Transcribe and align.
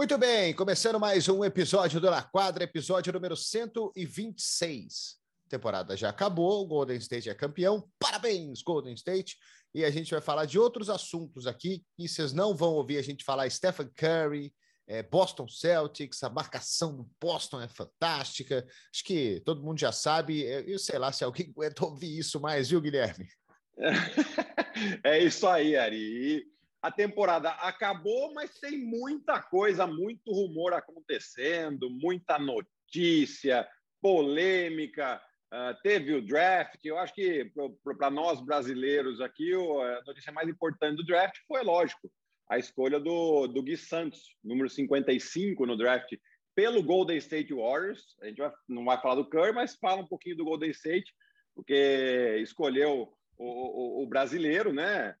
Muito 0.00 0.16
bem, 0.16 0.54
começando 0.54 0.98
mais 0.98 1.28
um 1.28 1.44
episódio 1.44 2.00
do 2.00 2.08
La 2.08 2.22
Quadra, 2.22 2.64
episódio 2.64 3.12
número 3.12 3.36
126. 3.36 5.18
A 5.44 5.50
temporada 5.50 5.94
já 5.94 6.08
acabou, 6.08 6.62
o 6.62 6.66
Golden 6.66 6.96
State 6.96 7.28
é 7.28 7.34
campeão. 7.34 7.86
Parabéns, 7.98 8.62
Golden 8.62 8.94
State! 8.94 9.36
E 9.74 9.84
a 9.84 9.90
gente 9.90 10.10
vai 10.10 10.22
falar 10.22 10.46
de 10.46 10.58
outros 10.58 10.88
assuntos 10.88 11.46
aqui, 11.46 11.84
e 11.98 12.08
vocês 12.08 12.32
não 12.32 12.56
vão 12.56 12.72
ouvir 12.72 12.96
a 12.96 13.02
gente 13.02 13.22
falar 13.22 13.50
Stephen 13.50 13.90
Curry, 13.94 14.54
é, 14.86 15.02
Boston 15.02 15.46
Celtics, 15.46 16.22
a 16.22 16.30
marcação 16.30 16.96
do 16.96 17.06
Boston 17.20 17.60
é 17.60 17.68
fantástica. 17.68 18.66
Acho 18.90 19.04
que 19.04 19.42
todo 19.44 19.62
mundo 19.62 19.78
já 19.78 19.92
sabe. 19.92 20.40
Eu 20.66 20.78
sei 20.78 20.98
lá 20.98 21.12
se 21.12 21.24
alguém 21.24 21.52
aguenta 21.54 21.84
ouvir 21.84 22.18
isso 22.18 22.40
mais, 22.40 22.70
viu, 22.70 22.80
Guilherme? 22.80 23.28
É 25.04 25.22
isso 25.22 25.46
aí, 25.46 25.76
Ari 25.76 26.46
a 26.82 26.90
temporada 26.90 27.50
acabou, 27.50 28.32
mas 28.32 28.58
tem 28.58 28.78
muita 28.78 29.42
coisa, 29.42 29.86
muito 29.86 30.32
rumor 30.32 30.72
acontecendo, 30.72 31.90
muita 31.90 32.38
notícia, 32.38 33.68
polêmica. 34.00 35.20
Uh, 35.52 35.74
teve 35.82 36.14
o 36.14 36.24
draft. 36.24 36.78
Eu 36.84 36.96
acho 36.96 37.12
que 37.12 37.52
para 37.98 38.10
nós 38.10 38.40
brasileiros 38.40 39.20
aqui, 39.20 39.52
a 39.52 40.02
notícia 40.06 40.32
mais 40.32 40.48
importante 40.48 40.96
do 40.96 41.04
draft 41.04 41.36
foi, 41.46 41.62
lógico, 41.62 42.10
a 42.48 42.58
escolha 42.58 42.98
do, 42.98 43.46
do 43.46 43.62
Gui 43.62 43.76
Santos, 43.76 44.36
número 44.42 44.68
55 44.68 45.66
no 45.66 45.76
draft, 45.76 46.16
pelo 46.54 46.82
Golden 46.82 47.16
State 47.18 47.52
Warriors. 47.52 48.16
A 48.22 48.26
gente 48.26 48.38
vai, 48.38 48.52
não 48.68 48.84
vai 48.84 49.00
falar 49.00 49.16
do 49.16 49.28
Curry, 49.28 49.52
mas 49.52 49.76
fala 49.76 50.02
um 50.02 50.06
pouquinho 50.06 50.36
do 50.36 50.44
Golden 50.44 50.70
State, 50.70 51.12
porque 51.54 52.38
escolheu 52.42 53.12
o, 53.36 54.00
o, 54.00 54.02
o 54.02 54.06
brasileiro, 54.06 54.72
né? 54.72 55.14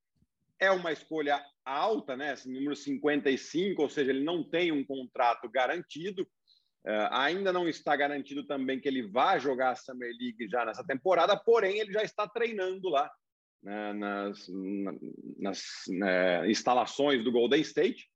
É 0.60 0.70
uma 0.70 0.92
escolha 0.92 1.42
alta, 1.64 2.16
né? 2.16 2.34
Esse 2.34 2.50
número 2.50 2.76
55, 2.76 3.82
ou 3.82 3.88
seja, 3.88 4.10
ele 4.10 4.22
não 4.22 4.44
tem 4.44 4.70
um 4.70 4.84
contrato 4.84 5.48
garantido. 5.48 6.22
Uh, 6.86 7.08
ainda 7.10 7.52
não 7.52 7.68
está 7.68 7.94
garantido 7.94 8.46
também 8.46 8.80
que 8.80 8.88
ele 8.88 9.06
vá 9.06 9.38
jogar 9.38 9.70
a 9.70 9.76
Summer 9.76 10.10
League 10.18 10.48
já 10.48 10.64
nessa 10.64 10.84
temporada, 10.84 11.36
porém 11.36 11.78
ele 11.78 11.92
já 11.92 12.02
está 12.02 12.26
treinando 12.26 12.88
lá 12.88 13.10
né, 13.62 13.92
nas, 13.92 14.46
nas 15.38 15.62
né, 15.88 16.50
instalações 16.50 17.22
do 17.22 17.30
Golden 17.30 17.60
State, 17.60 18.08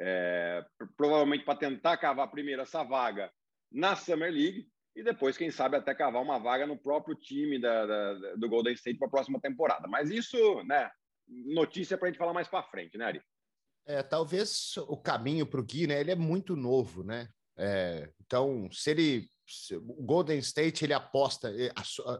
é, 0.00 0.64
provavelmente 0.96 1.44
para 1.44 1.58
tentar 1.58 1.96
cavar 1.96 2.28
primeiro 2.30 2.62
essa 2.62 2.82
vaga 2.82 3.30
na 3.70 3.94
Summer 3.94 4.32
League 4.32 4.66
e 4.94 5.02
depois, 5.02 5.38
quem 5.38 5.50
sabe, 5.50 5.76
até 5.76 5.94
cavar 5.94 6.22
uma 6.22 6.38
vaga 6.38 6.66
no 6.66 6.76
próprio 6.76 7.14
time 7.14 7.58
da, 7.58 7.86
da, 7.86 8.34
do 8.36 8.48
Golden 8.48 8.74
State 8.74 8.98
para 8.98 9.08
a 9.08 9.10
próxima 9.10 9.40
temporada. 9.40 9.88
Mas 9.88 10.10
isso, 10.10 10.62
né, 10.64 10.90
notícia 11.46 11.96
para 11.96 12.08
a 12.08 12.10
gente 12.10 12.18
falar 12.18 12.32
mais 12.32 12.48
para 12.48 12.62
frente, 12.62 12.96
né, 12.98 13.04
Ari? 13.04 13.22
É, 13.86 14.02
talvez 14.02 14.76
o 14.88 14.96
caminho 14.96 15.46
para 15.46 15.60
o 15.60 15.64
Gui, 15.64 15.86
né? 15.86 16.00
Ele 16.00 16.12
é 16.12 16.16
muito 16.16 16.54
novo, 16.54 17.02
né? 17.02 17.28
É, 17.56 18.10
então, 18.24 18.68
se 18.70 18.90
ele. 18.90 19.28
Se, 19.46 19.76
o 19.76 20.02
Golden 20.02 20.38
State 20.38 20.84
ele 20.84 20.94
aposta, 20.94 21.50
é, 21.50 21.72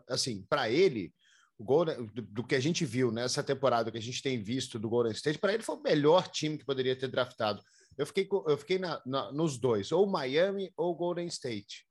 assim, 0.08 0.44
para 0.48 0.68
ele, 0.68 1.14
o 1.56 1.64
Golden, 1.64 2.04
do, 2.06 2.22
do, 2.22 2.44
que 2.44 2.56
a 2.56 2.60
gente 2.60 2.84
viu 2.84 3.12
nessa 3.12 3.42
temporada, 3.42 3.90
que 3.92 3.98
a 3.98 4.02
gente 4.02 4.20
tem 4.20 4.42
visto 4.42 4.78
do 4.78 4.88
Golden 4.88 5.12
State, 5.12 5.38
para 5.38 5.54
ele 5.54 5.62
foi 5.62 5.76
o 5.76 5.82
melhor 5.82 6.28
time 6.28 6.58
que 6.58 6.64
poderia 6.64 6.96
ter 6.96 7.08
draftado. 7.08 7.62
Eu 7.96 8.06
fiquei, 8.06 8.28
eu 8.48 8.58
fiquei 8.58 8.78
na, 8.78 9.00
na, 9.06 9.32
nos 9.32 9.56
dois, 9.56 9.92
ou 9.92 10.06
Miami 10.06 10.72
ou 10.76 10.94
Golden 10.96 11.26
State, 11.28 11.86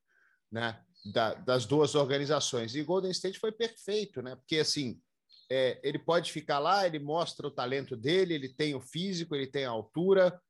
né? 0.52 0.84
Da, 1.14 1.34
das 1.34 1.66
duas 1.66 1.96
organizações. 1.96 2.76
E 2.76 2.84
Golden 2.84 3.12
State 3.12 3.40
foi 3.40 3.52
perfeito, 3.52 4.22
né? 4.22 4.36
Porque 4.36 4.58
assim 4.58 5.02
é, 5.54 5.82
ele 5.84 6.00
pode 6.00 6.32
ficar 6.32 6.60
lá, 6.60 6.88
ele 6.88 6.98
mostra 6.98 7.46
o 7.46 7.52
talento 7.52 7.98
dele, 7.98 8.34
ele 8.34 8.48
tem 8.48 8.74
o 8.74 8.80
físico, 8.80 9.36
ele 9.36 9.46
tem 9.46 9.66
a 9.66 9.70
altura, 9.70 10.42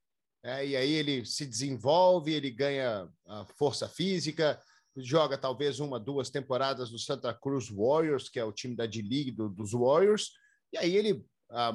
é, 0.43 0.67
e 0.67 0.75
aí 0.75 0.91
ele 0.91 1.25
se 1.25 1.43
desenvolve, 1.43 2.31
ele 2.31 2.51
ganha 2.51 3.09
força 3.57 3.89
física, 3.89 4.61
joga 4.95 5.39
talvez 5.39 5.79
uma, 5.79 5.99
duas 5.99 6.29
temporadas 6.29 6.91
no 6.91 6.99
Santa 6.99 7.33
Cruz 7.33 7.67
Warriors, 7.67 8.29
que 8.29 8.39
é 8.39 8.45
o 8.45 8.51
time 8.51 8.75
da 8.75 8.85
D-League 8.85 9.31
do, 9.31 9.49
dos 9.49 9.71
Warriors, 9.71 10.33
e 10.71 10.77
aí 10.77 10.95
ele, 10.95 11.25
ah, 11.49 11.73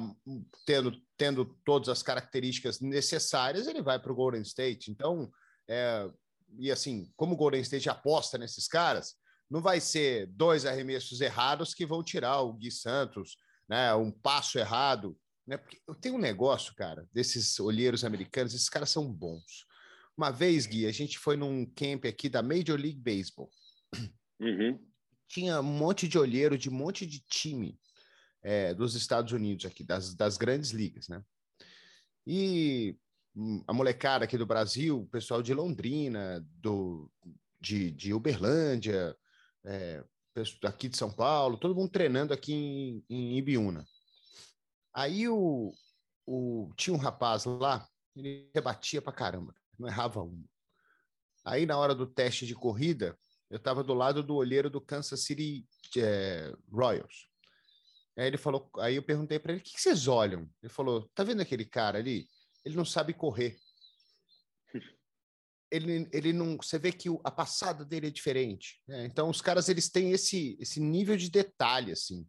tendo, 0.65 0.93
tendo 1.17 1.45
todas 1.65 1.89
as 1.89 2.01
características 2.01 2.79
necessárias, 2.79 3.67
ele 3.67 3.81
vai 3.81 3.99
para 3.99 4.11
o 4.11 4.15
Golden 4.15 4.41
State. 4.41 4.89
Então, 4.89 5.29
é, 5.67 6.09
e 6.57 6.71
assim, 6.71 7.11
como 7.17 7.33
o 7.33 7.37
Golden 7.37 7.59
State 7.59 7.89
aposta 7.89 8.37
nesses 8.37 8.69
caras, 8.69 9.15
não 9.49 9.61
vai 9.61 9.79
ser 9.79 10.27
dois 10.27 10.65
arremessos 10.65 11.21
errados 11.21 11.73
que 11.73 11.85
vão 11.85 12.03
tirar 12.03 12.41
o 12.41 12.53
Gui 12.53 12.71
Santos, 12.71 13.37
né? 13.67 13.93
Um 13.95 14.11
passo 14.11 14.59
errado, 14.59 15.17
né? 15.45 15.57
Porque 15.57 15.79
eu 15.87 15.95
tenho 15.95 16.15
um 16.15 16.19
negócio, 16.19 16.75
cara, 16.75 17.07
desses 17.13 17.59
olheiros 17.59 18.03
americanos, 18.03 18.53
esses 18.53 18.69
caras 18.69 18.89
são 18.89 19.11
bons. 19.11 19.65
Uma 20.17 20.31
vez, 20.31 20.65
Gui, 20.65 20.85
a 20.85 20.91
gente 20.91 21.17
foi 21.17 21.37
num 21.37 21.65
camp 21.65 22.05
aqui 22.05 22.27
da 22.27 22.41
Major 22.41 22.77
League 22.77 22.99
Baseball. 22.99 23.49
Uhum. 24.39 24.79
Tinha 25.27 25.59
um 25.59 25.63
monte 25.63 26.07
de 26.07 26.17
olheiro 26.17 26.57
de 26.57 26.69
um 26.69 26.73
monte 26.73 27.05
de 27.05 27.19
time 27.19 27.79
é, 28.43 28.73
dos 28.73 28.95
Estados 28.95 29.31
Unidos 29.31 29.65
aqui, 29.65 29.83
das, 29.83 30.15
das 30.15 30.37
grandes 30.37 30.71
ligas, 30.71 31.07
né? 31.07 31.23
E 32.25 32.97
a 33.67 33.73
molecada 33.73 34.25
aqui 34.25 34.37
do 34.37 34.45
Brasil, 34.45 35.01
o 35.01 35.07
pessoal 35.07 35.41
de 35.41 35.53
Londrina, 35.53 36.45
do, 36.55 37.11
de, 37.61 37.91
de 37.91 38.13
Uberlândia, 38.13 39.15
é, 39.67 40.03
aqui 40.63 40.87
de 40.87 40.97
São 40.97 41.11
Paulo, 41.11 41.57
todo 41.57 41.75
mundo 41.75 41.91
treinando 41.91 42.33
aqui 42.33 42.53
em, 42.53 43.05
em 43.09 43.37
Ibiúna. 43.37 43.85
Aí 44.93 45.27
o, 45.27 45.73
o, 46.25 46.71
tinha 46.75 46.95
um 46.95 46.99
rapaz 46.99 47.45
lá, 47.45 47.87
ele 48.15 48.49
rebatia 48.53 49.01
pra 49.01 49.13
caramba, 49.13 49.53
não 49.77 49.87
errava 49.87 50.23
um. 50.23 50.43
Aí 51.45 51.65
na 51.65 51.77
hora 51.77 51.93
do 51.93 52.07
teste 52.07 52.45
de 52.45 52.55
corrida, 52.55 53.17
eu 53.49 53.57
estava 53.57 53.83
do 53.83 53.93
lado 53.93 54.23
do 54.23 54.35
olheiro 54.35 54.69
do 54.69 54.81
Kansas 54.81 55.23
City 55.23 55.65
é, 55.97 56.53
Royals. 56.71 57.29
Aí 58.17 58.27
ele 58.27 58.37
falou, 58.37 58.69
aí 58.79 58.95
eu 58.95 59.03
perguntei 59.03 59.37
para 59.37 59.53
ele: 59.53 59.61
o 59.61 59.63
que, 59.63 59.73
que 59.73 59.81
vocês 59.81 60.07
olham? 60.07 60.49
Ele 60.61 60.71
falou: 60.71 61.09
tá 61.13 61.23
vendo 61.23 61.41
aquele 61.41 61.65
cara 61.65 61.99
ali? 61.99 62.27
Ele 62.65 62.75
não 62.75 62.85
sabe 62.85 63.13
correr 63.13 63.57
ele, 65.71 66.07
ele 66.11 66.33
não. 66.33 66.57
Você 66.57 66.79
vê 66.79 66.91
que 66.91 67.09
o, 67.09 67.19
a 67.23 67.31
passada 67.31 67.83
dele 67.85 68.07
é 68.07 68.11
diferente. 68.11 68.81
Né? 68.87 69.05
Então, 69.05 69.29
os 69.29 69.41
caras 69.41 69.69
eles 69.69 69.89
têm 69.89 70.11
esse, 70.11 70.57
esse 70.59 70.79
nível 70.79 71.17
de 71.17 71.29
detalhe, 71.29 71.91
assim, 71.91 72.25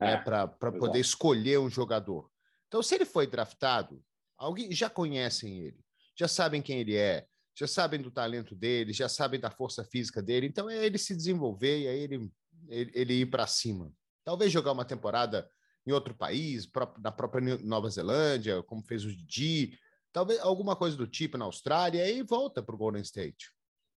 né? 0.00 0.12
é, 0.12 0.16
né? 0.16 0.22
para 0.22 0.48
poder 0.48 0.98
escolher 0.98 1.58
um 1.58 1.70
jogador. 1.70 2.30
Então, 2.68 2.82
se 2.82 2.94
ele 2.94 3.04
foi 3.04 3.26
draftado, 3.26 4.02
alguém 4.36 4.72
já 4.72 4.88
conhecem 4.88 5.58
ele, 5.58 5.78
já 6.18 6.26
sabem 6.26 6.62
quem 6.62 6.78
ele 6.80 6.96
é, 6.96 7.26
já 7.54 7.66
sabem 7.66 8.00
do 8.00 8.10
talento 8.10 8.54
dele, 8.54 8.92
já 8.92 9.08
sabem 9.08 9.38
da 9.38 9.50
força 9.50 9.84
física 9.84 10.22
dele. 10.22 10.46
Então, 10.46 10.68
é 10.68 10.84
ele 10.84 10.98
se 10.98 11.14
desenvolver 11.14 11.82
e 11.82 11.88
aí 11.88 12.00
ele, 12.00 12.32
ele, 12.68 12.92
ele 12.94 13.14
ir 13.14 13.26
para 13.26 13.46
cima. 13.46 13.92
Talvez 14.24 14.50
jogar 14.50 14.72
uma 14.72 14.84
temporada 14.84 15.48
em 15.86 15.92
outro 15.92 16.14
país, 16.14 16.68
na 16.98 17.10
própria 17.10 17.58
Nova 17.58 17.90
Zelândia, 17.90 18.62
como 18.62 18.84
fez 18.84 19.04
o 19.04 19.14
Didi, 19.14 19.78
talvez 20.12 20.40
alguma 20.40 20.76
coisa 20.76 20.96
do 20.96 21.06
tipo 21.06 21.38
na 21.38 21.44
Austrália 21.44 22.08
e 22.10 22.22
volta 22.22 22.62
para 22.62 22.74
o 22.74 22.78
Golden 22.78 23.02
State. 23.02 23.50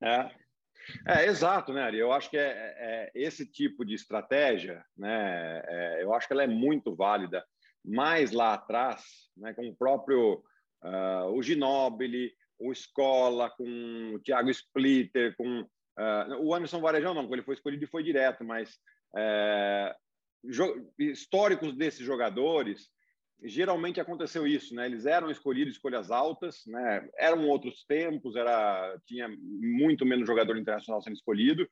É. 0.03 0.31
É, 1.07 1.27
exato, 1.27 1.73
né, 1.73 1.83
Ari? 1.83 1.99
Eu 1.99 2.13
acho 2.13 2.29
que 2.29 2.37
é, 2.37 2.51
é, 2.51 3.11
é 3.15 3.23
esse 3.23 3.47
tipo 3.47 3.85
de 3.85 3.95
estratégia, 3.95 4.85
né? 4.97 5.63
É, 5.65 6.03
eu 6.03 6.13
acho 6.13 6.27
que 6.27 6.33
ela 6.33 6.43
é 6.43 6.49
muito 6.49 6.95
válida. 6.95 7.45
Mais 7.85 8.31
lá 8.31 8.55
atrás, 8.55 9.03
né, 9.37 9.53
com 9.55 9.69
o 9.69 9.75
próprio 9.75 10.45
uh, 10.85 11.27
o 11.33 11.43
Ginóbili, 11.43 12.33
o 12.59 12.71
Escola, 12.71 13.51
com 13.51 14.15
o 14.15 14.21
Thiago 14.21 14.51
Splitter, 14.51 15.35
com 15.37 15.63
uh, 15.63 16.37
o 16.41 16.55
Anderson 16.55 16.81
Varejão, 16.81 17.15
não, 17.15 17.23
quando 17.23 17.35
ele 17.35 17.43
foi 17.43 17.55
escolhido 17.55 17.85
e 17.85 17.89
foi 17.89 18.03
direto, 18.03 18.45
mas 18.45 18.79
uh, 19.17 19.95
históricos 20.99 21.77
desses 21.77 22.05
jogadores 22.05 22.89
geralmente 23.45 24.01
aconteceu 24.01 24.47
isso, 24.47 24.75
né? 24.75 24.87
Eles 24.87 25.07
eram 25.07 25.31
escolhidos 25.31 25.75
escolhas 25.75 26.11
altas, 26.11 26.63
né? 26.67 27.09
Eram 27.19 27.49
outros 27.49 27.85
tempos, 27.85 28.37
era 28.37 28.99
tinha 29.07 29.29
muito 29.29 30.07
menos 30.07 30.27
jogador 30.27 30.57
internacional 30.57 31.03
sendo 31.03 31.15
escolhido. 31.15 31.69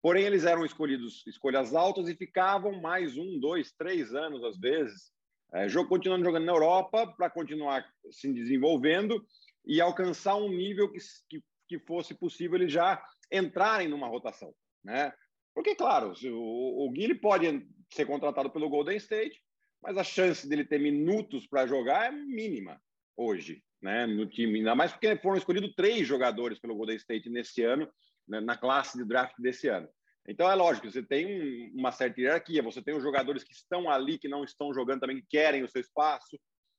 Porém, 0.00 0.24
eles 0.24 0.44
eram 0.44 0.64
escolhidos 0.64 1.24
escolhas 1.26 1.74
altas 1.74 2.08
e 2.08 2.16
ficavam 2.16 2.80
mais 2.80 3.16
um, 3.16 3.38
dois, 3.38 3.72
três 3.72 4.12
anos 4.14 4.42
às 4.42 4.58
vezes, 4.58 5.12
é, 5.54 5.68
continuando 5.88 6.24
jogando 6.24 6.44
na 6.44 6.52
Europa 6.52 7.06
para 7.16 7.30
continuar 7.30 7.86
se 8.10 8.32
desenvolvendo 8.32 9.24
e 9.64 9.80
alcançar 9.80 10.34
um 10.36 10.48
nível 10.48 10.90
que, 10.90 10.98
que, 11.28 11.42
que 11.68 11.78
fosse 11.80 12.14
possível 12.14 12.56
eles 12.56 12.72
já 12.72 13.00
entrarem 13.30 13.88
numa 13.88 14.08
rotação, 14.08 14.52
né? 14.82 15.12
Porque, 15.54 15.74
claro, 15.74 16.14
o, 16.24 16.86
o 16.86 16.90
Guilherme 16.90 17.20
pode 17.20 17.68
ser 17.92 18.06
contratado 18.06 18.50
pelo 18.50 18.70
Golden 18.70 18.96
State, 18.96 19.40
mas 19.82 19.98
a 19.98 20.04
chance 20.04 20.48
dele 20.48 20.64
ter 20.64 20.78
minutos 20.78 21.46
para 21.46 21.66
jogar 21.66 22.06
é 22.06 22.10
mínima 22.10 22.80
hoje, 23.16 23.62
né, 23.80 24.06
no 24.06 24.26
time. 24.26 24.58
Ainda 24.58 24.74
mais 24.74 24.92
porque 24.92 25.16
foram 25.16 25.36
escolhidos 25.36 25.74
três 25.74 26.06
jogadores 26.06 26.58
pelo 26.58 26.76
Golden 26.76 26.96
State 26.96 27.28
nesse 27.28 27.62
ano, 27.62 27.90
né, 28.28 28.40
na 28.40 28.56
classe 28.56 28.96
de 28.96 29.04
draft 29.04 29.34
desse 29.38 29.68
ano. 29.68 29.88
Então 30.26 30.48
é 30.48 30.54
lógico, 30.54 30.88
você 30.88 31.02
tem 31.02 31.72
uma 31.74 31.90
certa 31.90 32.20
hierarquia, 32.20 32.62
você 32.62 32.80
tem 32.80 32.94
os 32.94 33.02
jogadores 33.02 33.42
que 33.42 33.52
estão 33.52 33.90
ali, 33.90 34.18
que 34.18 34.28
não 34.28 34.44
estão 34.44 34.72
jogando 34.72 35.00
também, 35.00 35.20
que 35.20 35.26
querem 35.28 35.64
o 35.64 35.68
seu 35.68 35.80
espaço. 35.80 36.38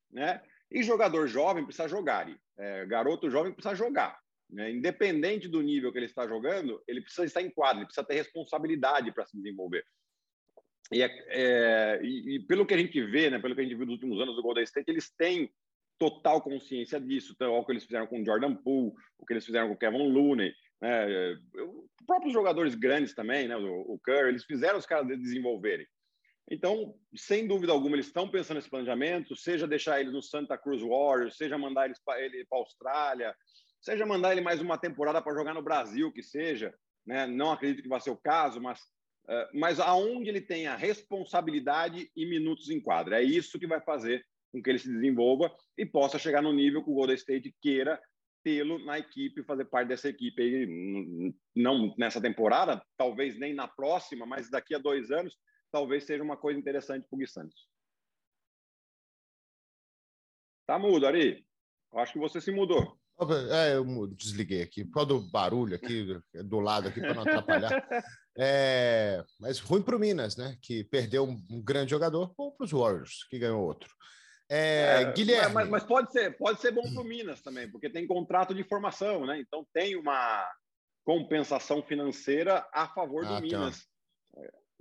né? 0.10 0.42
E 0.72 0.82
jogador 0.82 1.28
jovem 1.28 1.66
precisa 1.66 1.88
jogar. 1.88 2.28
É, 2.58 2.86
garoto 2.86 3.30
jovem 3.30 3.52
precisa 3.52 3.76
jogar. 3.76 4.18
Né? 4.50 4.72
Independente 4.72 5.48
do 5.48 5.62
nível 5.62 5.92
que 5.92 5.98
ele 5.98 6.06
está 6.06 6.28
jogando, 6.28 6.82
ele 6.88 7.02
precisa 7.02 7.26
estar 7.26 7.42
em 7.42 7.50
quadro, 7.50 7.80
ele 7.80 7.86
precisa 7.86 8.06
ter 8.06 8.16
responsabilidade 8.16 9.12
para 9.12 9.26
se 9.26 9.36
desenvolver. 9.36 9.84
E, 10.92 11.02
é, 11.02 11.08
é, 11.28 12.00
e, 12.04 12.36
e, 12.36 12.40
pelo 12.40 12.66
que 12.66 12.74
a 12.74 12.78
gente 12.78 13.02
vê, 13.04 13.30
né, 13.30 13.40
pelo 13.40 13.56
que 13.56 13.62
a 13.62 13.64
gente 13.64 13.76
viu 13.76 13.86
nos 13.86 13.96
últimos 13.96 14.20
anos 14.20 14.36
do 14.36 14.42
Golden 14.42 14.64
State, 14.64 14.90
eles 14.90 15.10
têm 15.10 15.52
total 15.98 16.42
consciência 16.42 17.00
disso. 17.00 17.34
Então, 17.36 17.56
o 17.56 17.66
que 17.66 17.72
eles 17.72 17.86
fizeram 17.86 18.08
com 18.08 18.22
o 18.22 18.26
Jordan 18.26 18.56
Poole, 18.56 18.94
o 19.18 19.26
que 19.26 19.34
eles 19.34 19.46
fizeram 19.46 19.68
com 19.68 19.74
o 19.74 19.78
Kevin 19.78 20.12
Looney, 20.12 20.54
né, 20.82 21.34
os 21.56 22.06
próprios 22.06 22.34
jogadores 22.34 22.76
grandes 22.76 23.14
também, 23.14 23.48
né, 23.48 23.56
o, 23.56 23.94
o 23.94 24.00
Curry, 24.00 24.30
eles 24.30 24.44
fizeram 24.44 24.78
os 24.78 24.86
caras 24.86 25.08
desenvolverem. 25.08 25.88
Então, 26.52 26.94
sem 27.16 27.48
dúvida 27.48 27.72
alguma, 27.72 27.96
eles 27.96 28.08
estão 28.08 28.30
pensando 28.30 28.58
nesse 28.58 28.70
planejamento, 28.70 29.36
seja 29.36 29.68
deixar 29.68 30.02
ele 30.02 30.12
no 30.12 30.22
Santa 30.22 30.58
Cruz 30.58 30.82
Warriors, 30.82 31.38
seja 31.38 31.58
mandar 31.58 31.86
ele 31.86 31.96
para 32.06 32.58
a 32.58 32.62
Austrália, 32.62 33.36
seja 33.82 34.06
mandar 34.06 34.34
ele 34.34 34.42
mais 34.42 34.62
uma 34.62 34.78
temporada 34.78 35.22
para 35.22 35.34
jogar 35.34 35.54
no 35.54 35.62
Brasil, 35.62 36.12
que 36.12 36.22
seja. 36.22 36.74
Né? 37.06 37.26
Não 37.28 37.52
acredito 37.52 37.82
que 37.82 37.90
vai 37.90 38.00
ser 38.02 38.12
o 38.12 38.18
caso, 38.18 38.62
mas, 38.62 38.80
mas 39.54 39.80
aonde 39.80 40.30
ele 40.30 40.42
tenha 40.42 40.76
responsabilidade 40.76 42.12
e 42.16 42.26
minutos 42.26 42.70
em 42.70 42.80
quadra. 42.80 43.22
É 43.22 43.24
isso 43.24 43.60
que 43.60 43.68
vai 43.68 43.82
fazer 43.82 44.26
com 44.52 44.62
que 44.62 44.70
ele 44.70 44.80
se 44.80 44.92
desenvolva 44.92 45.54
e 45.78 45.86
possa 45.86 46.20
chegar 46.20 46.42
no 46.42 46.54
nível 46.54 46.84
que 46.84 46.90
o 46.90 46.94
Golden 46.94 47.16
State 47.16 47.56
queira 47.62 48.02
tê-lo 48.44 48.78
na 48.86 49.00
equipe, 49.00 49.44
fazer 49.44 49.66
parte 49.66 49.88
dessa 49.88 50.10
equipe 50.10 51.34
não 51.56 51.96
nessa 51.98 52.22
temporada, 52.22 52.86
talvez 52.98 53.40
nem 53.40 53.54
na 53.54 53.68
próxima, 53.68 54.26
mas 54.26 54.50
daqui 54.50 54.76
a 54.76 54.80
dois 54.80 55.12
anos, 55.12 55.38
talvez 55.72 56.04
seja 56.04 56.22
uma 56.22 56.38
coisa 56.38 56.60
interessante 56.60 57.08
para 57.08 57.16
o 57.16 57.20
Gui 57.20 57.28
Santos. 57.28 57.68
Tá 60.68 60.78
mudo, 60.78 61.08
Ari? 61.08 61.46
Acho 61.94 62.14
que 62.14 62.20
você 62.20 62.42
se 62.42 62.52
mudou. 62.52 62.98
É, 63.52 63.76
eu 63.76 64.08
desliguei 64.08 64.64
aqui, 64.64 64.84
por 64.84 64.94
causa 64.94 65.10
do 65.10 65.22
barulho 65.22 65.76
aqui 65.76 66.20
do 66.34 66.60
lado 66.60 66.88
aqui 66.88 67.00
para 67.00 67.14
não 67.14 67.22
atrapalhar. 67.22 67.72
É, 68.36 69.24
mas 69.40 69.60
ruim 69.60 69.84
para 69.84 69.96
o 69.96 70.00
Minas, 70.00 70.36
né? 70.36 70.58
Que 70.60 70.84
perdeu 70.86 71.24
um, 71.24 71.40
um 71.52 71.62
grande 71.62 71.92
jogador, 71.92 72.34
ou 72.36 72.52
para 72.52 72.66
os 72.66 72.72
Warriors, 72.72 73.28
que 73.30 73.38
ganhou 73.38 73.62
outro. 73.62 73.88
É, 74.50 75.04
é, 75.04 75.14
Guilherme. 75.14 75.54
Mas, 75.54 75.70
mas, 75.70 75.84
pode 75.84 76.12
ser, 76.12 76.36
pode 76.36 76.60
ser 76.60 76.72
bom 76.72 76.82
para 76.82 77.02
o 77.02 77.06
Minas 77.06 77.42
também, 77.42 77.70
porque 77.70 77.90
tem 77.90 78.08
contrato 78.08 78.54
de 78.54 78.64
formação, 78.64 79.28
né? 79.28 79.40
Então 79.40 79.64
tem 79.72 79.96
uma 79.96 80.50
compensação 81.04 81.84
financeira 81.84 82.68
a 82.74 82.88
favor 82.88 83.26
ah, 83.26 83.36
do 83.36 83.42
Minas. 83.42 83.86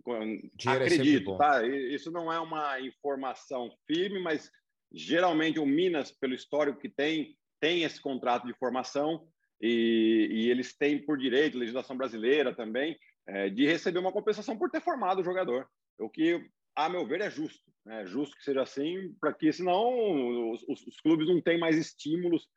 Tá. 0.05 0.73
Acredito, 0.73 1.37
tá? 1.37 1.67
Isso 1.67 2.11
não 2.11 2.33
é 2.33 2.41
uma 2.41 2.81
informação 2.81 3.71
firme, 3.87 4.19
mas 4.19 4.51
geralmente 4.93 5.59
o 5.59 5.67
Minas, 5.67 6.11
pelo 6.11 6.35
histórico 6.35 6.81
que 6.81 6.89
tem, 6.89 7.37
tem 7.63 7.85
esse 7.85 8.01
contrato 8.01 8.45
de 8.45 8.53
formação 8.55 9.25
e, 9.61 10.29
e 10.33 10.51
eles 10.51 10.77
têm 10.77 11.01
por 11.01 11.17
direito, 11.17 11.57
legislação 11.57 11.97
brasileira 11.97 12.53
também, 12.53 12.99
é, 13.25 13.49
de 13.49 13.65
receber 13.65 14.01
uma 14.01 14.11
compensação 14.11 14.59
por 14.59 14.69
ter 14.69 14.81
formado 14.81 15.21
o 15.21 15.25
jogador. 15.25 15.71
O 15.97 16.11
que, 16.11 16.45
a 16.75 16.89
meu 16.89 17.07
ver, 17.07 17.21
é 17.21 17.31
justo. 17.31 17.63
Né? 17.87 18.03
É 18.03 18.07
justo 18.07 18.37
que 18.37 18.43
seja 18.43 18.63
assim, 18.63 19.15
para 19.21 19.33
que 19.33 19.53
senão 19.53 20.51
os, 20.51 20.65
os, 20.65 20.85
os, 20.89 21.01
clubes 21.01 21.29
não 21.29 21.41
têm 21.41 21.57
mais 21.57 21.77
estímulos 21.77 22.49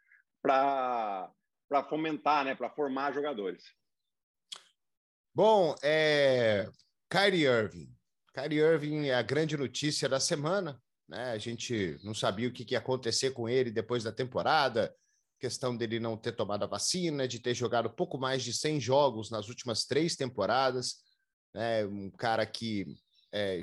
para 0.42 1.32
fomentar, 1.88 2.44
né? 2.44 2.56
para 2.56 2.72
formar 2.72 3.14
jogadores. 3.14 3.64
Bom, 5.36 5.76
é... 5.84 6.68
Kyrie 7.12 7.46
Irving. 7.46 7.96
Kyrie 8.34 8.60
Irving 8.60 9.06
é 9.10 9.14
a 9.14 9.22
grande 9.22 9.56
notícia 9.56 10.10
da 10.10 10.20
semana. 10.20 10.82
Né? 11.08 11.32
A 11.32 11.38
gente 11.38 11.98
não 12.04 12.14
sabia 12.14 12.48
o 12.48 12.52
que 12.52 12.66
ia 12.72 12.80
acontecer 12.80 13.32
com 13.32 13.48
ele 13.48 13.72
depois 13.72 14.04
da 14.04 14.12
temporada, 14.12 14.94
questão 15.40 15.76
dele 15.76 16.00
não 16.00 16.18
ter 16.18 16.32
tomado 16.32 16.64
a 16.64 16.68
vacina, 16.68 17.28
de 17.28 17.40
ter 17.40 17.54
jogado 17.54 17.90
pouco 17.90 18.18
mais 18.18 18.44
de 18.44 18.54
100 18.54 18.80
jogos 18.80 19.30
nas 19.30 19.48
últimas 19.48 19.86
três 19.86 20.16
temporadas, 20.16 20.96
né? 21.54 21.86
um 21.86 22.10
cara 22.10 22.46
que 22.46 22.86
é, 23.32 23.60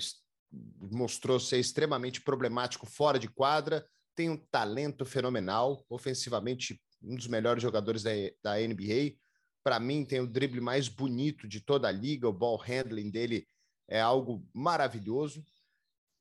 mostrou 0.90 1.40
ser 1.40 1.58
extremamente 1.58 2.20
problemático 2.20 2.86
fora 2.86 3.18
de 3.18 3.28
quadra, 3.28 3.84
tem 4.14 4.28
um 4.28 4.36
talento 4.36 5.04
fenomenal, 5.04 5.84
ofensivamente 5.88 6.80
um 7.02 7.16
dos 7.16 7.26
melhores 7.26 7.62
jogadores 7.62 8.02
da, 8.02 8.10
da 8.42 8.56
NBA. 8.58 9.16
Para 9.64 9.80
mim, 9.80 10.04
tem 10.04 10.20
o 10.20 10.26
drible 10.26 10.60
mais 10.60 10.88
bonito 10.88 11.48
de 11.48 11.60
toda 11.60 11.88
a 11.88 11.92
liga, 11.92 12.28
o 12.28 12.32
ball 12.32 12.56
handling 12.56 13.10
dele 13.10 13.46
é 13.88 14.00
algo 14.00 14.46
maravilhoso 14.52 15.44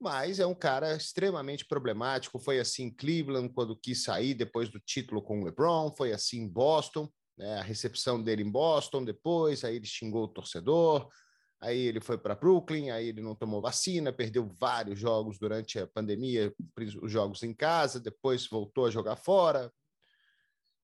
mas 0.01 0.39
é 0.39 0.45
um 0.48 0.56
cara 0.56 0.95
extremamente 0.95 1.63
problemático. 1.63 2.39
Foi 2.39 2.59
assim 2.59 2.86
em 2.86 2.92
Cleveland, 2.92 3.53
quando 3.53 3.77
quis 3.77 4.03
sair 4.03 4.33
depois 4.33 4.68
do 4.68 4.80
título 4.80 5.21
com 5.21 5.39
o 5.39 5.45
LeBron, 5.45 5.94
foi 5.95 6.12
assim 6.12 6.39
em 6.42 6.48
Boston, 6.48 7.07
né? 7.38 7.59
a 7.59 7.62
recepção 7.62 8.21
dele 8.21 8.42
em 8.42 8.50
Boston 8.50 9.06
depois, 9.06 9.63
aí 9.63 9.75
ele 9.75 9.86
xingou 9.86 10.24
o 10.24 10.27
torcedor, 10.27 11.07
aí 11.62 11.77
ele 11.77 12.01
foi 12.01 12.18
para 12.18 12.33
Brooklyn, 12.33 12.89
aí 12.89 13.09
ele 13.09 13.21
não 13.21 13.36
tomou 13.36 13.62
vacina, 13.62 14.12
perdeu 14.12 14.50
vários 14.59 15.00
jogos 15.00 15.38
durante 15.38 15.77
a 15.77 15.86
pandemia, 15.86 16.51
os 17.00 17.12
jogos 17.12 17.44
em 17.44 17.53
casa, 17.53 18.00
depois 18.00 18.48
voltou 18.48 18.88
a 18.88 18.89
jogar 18.89 19.18
fora, 19.18 19.71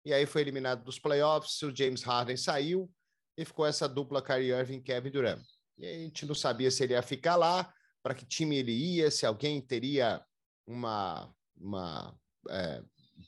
e 0.03 0.13
aí 0.13 0.25
foi 0.25 0.41
eliminado 0.41 0.83
dos 0.83 0.99
playoffs, 0.99 1.61
o 1.61 1.73
James 1.73 2.03
Harden 2.03 2.35
saiu, 2.35 2.91
e 3.37 3.45
ficou 3.45 3.65
essa 3.65 3.87
dupla 3.87 4.21
Kyrie 4.21 4.51
Irving 4.51 4.77
e 4.79 4.81
Kevin 4.81 5.11
Durant. 5.11 5.45
E 5.77 5.85
a 5.85 5.93
gente 5.99 6.25
não 6.25 6.35
sabia 6.35 6.69
se 6.71 6.83
ele 6.83 6.93
ia 6.93 7.01
ficar 7.01 7.37
lá, 7.37 7.71
para 8.07 8.15
que 8.15 8.25
time 8.25 8.55
ele 8.55 8.71
ia, 8.71 9.11
se 9.11 9.25
alguém 9.25 9.59
teria 9.59 10.25
uma, 10.65 11.29
uma 11.57 12.17
é, 12.49 12.81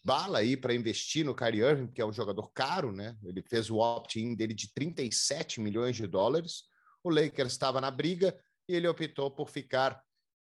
bala 0.06 0.38
aí 0.38 0.56
para 0.56 0.74
investir 0.74 1.26
no 1.26 1.36
Kyrie 1.36 1.60
Irving, 1.60 1.88
que 1.88 2.00
é 2.00 2.06
um 2.06 2.14
jogador 2.14 2.50
caro, 2.54 2.94
né? 2.94 3.18
Ele 3.26 3.42
fez 3.42 3.70
o 3.70 3.76
opt-in 3.76 4.34
dele 4.36 4.54
de 4.54 4.74
37 4.74 5.60
milhões 5.60 5.98
de 5.98 6.08
dólares. 6.08 6.64
O 7.04 7.10
Lakers 7.10 7.52
estava 7.52 7.82
na 7.82 7.92
briga 7.92 8.34
e 8.70 8.74
ele 8.74 8.88
optou 8.88 9.30
por 9.30 9.50
ficar 9.50 10.02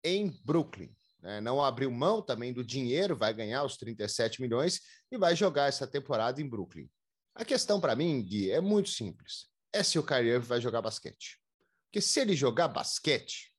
em 0.04 0.38
Brooklyn. 0.44 0.94
Né? 1.22 1.40
Não 1.40 1.64
abriu 1.64 1.90
mão 1.90 2.22
também 2.22 2.52
do 2.52 2.66
dinheiro, 2.66 3.16
vai 3.16 3.34
ganhar 3.34 3.64
os 3.64 3.78
37 3.78 4.42
milhões 4.42 4.82
e 5.10 5.18
vai 5.18 5.38
jogar 5.38 5.70
essa 5.70 5.88
temporada 5.88 6.42
em 6.42 6.50
Brooklyn. 6.50 6.90
A 7.34 7.46
questão 7.46 7.80
para 7.80 7.96
mim, 7.96 8.22
Gui, 8.22 8.52
é 8.52 8.60
muito 8.60 8.90
simples. 8.90 9.46
É 9.72 9.82
se 9.84 9.98
o 9.98 10.04
Kyrie 10.04 10.32
Irving 10.32 10.48
vai 10.48 10.60
jogar 10.60 10.82
basquete. 10.82 11.40
Porque 11.86 12.02
se 12.02 12.20
ele 12.20 12.36
jogar 12.36 12.68
basquete, 12.68 13.56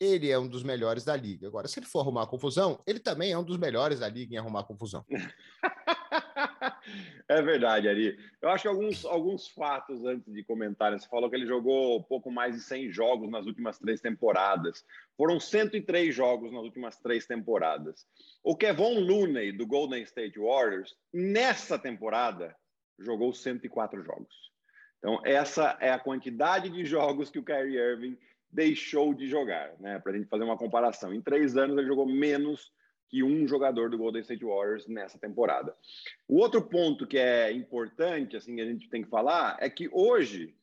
ele 0.00 0.30
é 0.30 0.38
um 0.38 0.48
dos 0.48 0.62
melhores 0.62 1.04
da 1.04 1.14
liga. 1.14 1.46
Agora, 1.46 1.68
se 1.68 1.78
ele 1.78 1.86
for 1.86 2.00
arrumar 2.00 2.26
confusão, 2.26 2.82
ele 2.86 2.98
também 2.98 3.32
é 3.32 3.38
um 3.38 3.44
dos 3.44 3.58
melhores 3.58 4.00
da 4.00 4.08
liga 4.08 4.34
em 4.34 4.38
arrumar 4.38 4.64
confusão. 4.64 5.04
é 7.28 7.42
verdade, 7.42 7.86
Ari. 7.86 8.18
Eu 8.40 8.48
acho 8.48 8.62
que 8.62 8.68
alguns, 8.68 9.04
alguns 9.04 9.48
fatos 9.48 10.02
antes 10.06 10.32
de 10.32 10.42
comentar. 10.42 10.98
Você 10.98 11.06
falou 11.06 11.28
que 11.28 11.36
ele 11.36 11.46
jogou 11.46 12.02
pouco 12.02 12.30
mais 12.30 12.54
de 12.54 12.62
100 12.62 12.90
jogos 12.90 13.30
nas 13.30 13.44
últimas 13.44 13.78
três 13.78 14.00
temporadas. 14.00 14.82
Foram 15.18 15.38
103 15.38 16.14
jogos 16.14 16.50
nas 16.50 16.62
últimas 16.62 16.96
três 16.96 17.26
temporadas. 17.26 18.06
O 18.42 18.56
Kevon 18.56 19.00
Looney, 19.00 19.52
do 19.52 19.66
Golden 19.66 20.02
State 20.04 20.38
Warriors, 20.38 20.96
nessa 21.12 21.78
temporada, 21.78 22.56
jogou 22.98 23.34
104 23.34 24.02
jogos. 24.02 24.50
Então, 24.98 25.20
essa 25.24 25.78
é 25.80 25.90
a 25.90 25.98
quantidade 25.98 26.68
de 26.68 26.84
jogos 26.84 27.30
que 27.30 27.38
o 27.38 27.44
Kyrie 27.44 27.76
Irving 27.76 28.18
deixou 28.52 29.14
de 29.14 29.28
jogar, 29.28 29.74
né? 29.78 29.98
Para 29.98 30.12
a 30.12 30.16
gente 30.16 30.28
fazer 30.28 30.44
uma 30.44 30.56
comparação. 30.56 31.14
Em 31.14 31.20
três 31.20 31.56
anos, 31.56 31.76
ele 31.76 31.86
jogou 31.86 32.06
menos 32.06 32.72
que 33.08 33.22
um 33.22 33.46
jogador 33.46 33.90
do 33.90 33.98
Golden 33.98 34.22
State 34.22 34.44
Warriors 34.44 34.86
nessa 34.86 35.18
temporada. 35.18 35.76
O 36.28 36.38
outro 36.38 36.62
ponto 36.62 37.06
que 37.06 37.18
é 37.18 37.50
importante, 37.50 38.36
assim, 38.36 38.54
que 38.54 38.62
a 38.62 38.66
gente 38.66 38.88
tem 38.88 39.02
que 39.02 39.08
falar, 39.08 39.56
é 39.60 39.68
que 39.68 39.88
hoje 39.92 40.54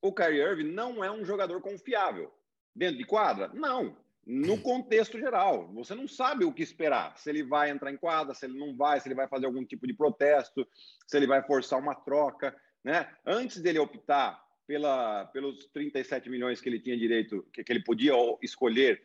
o 0.00 0.12
Kyrie 0.12 0.40
Irving 0.40 0.72
não 0.72 1.02
é 1.02 1.10
um 1.10 1.24
jogador 1.24 1.60
confiável. 1.60 2.32
Dentro 2.74 2.98
de 2.98 3.04
quadra? 3.04 3.50
Não. 3.52 3.96
No 4.24 4.60
contexto 4.60 5.18
geral, 5.18 5.66
você 5.72 5.94
não 5.94 6.06
sabe 6.06 6.44
o 6.44 6.52
que 6.52 6.62
esperar. 6.62 7.16
Se 7.18 7.30
ele 7.30 7.42
vai 7.42 7.70
entrar 7.70 7.90
em 7.90 7.96
quadra, 7.96 8.34
se 8.34 8.46
ele 8.46 8.58
não 8.58 8.76
vai, 8.76 9.00
se 9.00 9.08
ele 9.08 9.14
vai 9.14 9.26
fazer 9.26 9.46
algum 9.46 9.64
tipo 9.64 9.86
de 9.86 9.94
protesto, 9.94 10.68
se 11.06 11.16
ele 11.16 11.26
vai 11.26 11.42
forçar 11.42 11.80
uma 11.80 11.94
troca, 11.94 12.54
né? 12.84 13.10
Antes 13.26 13.60
dele 13.60 13.78
optar 13.78 14.40
pela, 14.68 15.24
pelos 15.32 15.66
37 15.68 16.28
milhões 16.28 16.60
que 16.60 16.68
ele 16.68 16.78
tinha 16.78 16.96
direito, 16.96 17.42
que, 17.54 17.64
que 17.64 17.72
ele 17.72 17.82
podia 17.82 18.12
escolher 18.42 19.02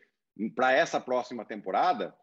para 0.54 0.74
essa 0.74 1.00
próxima 1.00 1.46
temporada, 1.46 2.14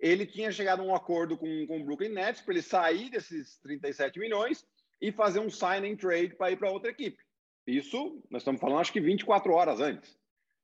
ele 0.00 0.24
tinha 0.24 0.50
chegado 0.50 0.80
a 0.80 0.84
um 0.84 0.94
acordo 0.94 1.36
com, 1.36 1.66
com 1.66 1.80
o 1.80 1.84
Brooklyn 1.84 2.08
Nets 2.08 2.40
para 2.40 2.54
ele 2.54 2.62
sair 2.62 3.10
desses 3.10 3.58
37 3.58 4.18
milhões 4.18 4.66
e 5.02 5.12
fazer 5.12 5.38
um 5.38 5.50
sign 5.50 5.86
and 5.86 5.96
trade 5.96 6.34
para 6.34 6.50
ir 6.50 6.56
para 6.56 6.70
outra 6.70 6.90
equipe. 6.90 7.22
Isso, 7.66 8.24
nós 8.30 8.40
estamos 8.40 8.60
falando, 8.60 8.80
acho 8.80 8.92
que 8.92 9.00
24 9.00 9.52
horas 9.52 9.78
antes. 9.78 10.18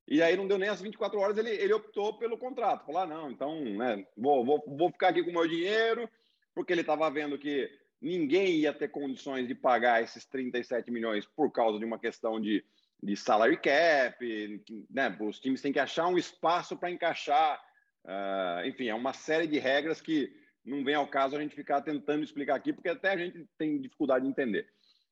E 0.08 0.22
aí 0.22 0.34
não 0.34 0.48
deu 0.48 0.56
nem 0.56 0.70
as 0.70 0.80
24 0.80 1.20
horas, 1.20 1.36
ele, 1.36 1.50
ele 1.50 1.74
optou 1.74 2.18
pelo 2.18 2.38
contrato. 2.38 2.86
Falou, 2.86 3.02
ah, 3.02 3.06
não, 3.06 3.30
então, 3.30 3.62
né, 3.62 4.06
vou, 4.16 4.46
vou, 4.46 4.64
vou 4.66 4.90
ficar 4.90 5.08
aqui 5.08 5.22
com 5.22 5.30
o 5.30 5.34
meu 5.34 5.46
dinheiro, 5.46 6.08
porque 6.54 6.72
ele 6.72 6.80
estava 6.80 7.10
vendo 7.10 7.38
que 7.38 7.70
ninguém 8.00 8.56
ia 8.56 8.72
ter 8.72 8.88
condições 8.88 9.46
de 9.46 9.54
pagar 9.54 10.02
esses 10.02 10.24
37 10.24 10.90
milhões 10.90 11.26
por 11.26 11.50
causa 11.50 11.78
de 11.78 11.84
uma 11.84 11.98
questão 11.98 12.40
de, 12.40 12.64
de 13.02 13.16
salary 13.16 13.56
cap, 13.56 14.64
né? 14.90 15.16
Os 15.20 15.40
times 15.40 15.60
têm 15.60 15.72
que 15.72 15.80
achar 15.80 16.06
um 16.06 16.18
espaço 16.18 16.76
para 16.76 16.90
encaixar 16.90 17.60
Uh, 18.08 18.66
enfim, 18.66 18.88
é 18.88 18.94
uma 18.94 19.12
série 19.12 19.46
de 19.46 19.58
regras 19.58 20.00
que 20.00 20.34
não 20.64 20.82
vem 20.82 20.94
ao 20.94 21.06
caso 21.06 21.36
a 21.36 21.40
gente 21.40 21.54
ficar 21.54 21.82
tentando 21.82 22.24
explicar 22.24 22.54
aqui, 22.54 22.72
porque 22.72 22.88
até 22.88 23.12
a 23.12 23.16
gente 23.18 23.46
tem 23.58 23.80
dificuldade 23.80 24.24
de 24.24 24.30
entender. 24.30 24.66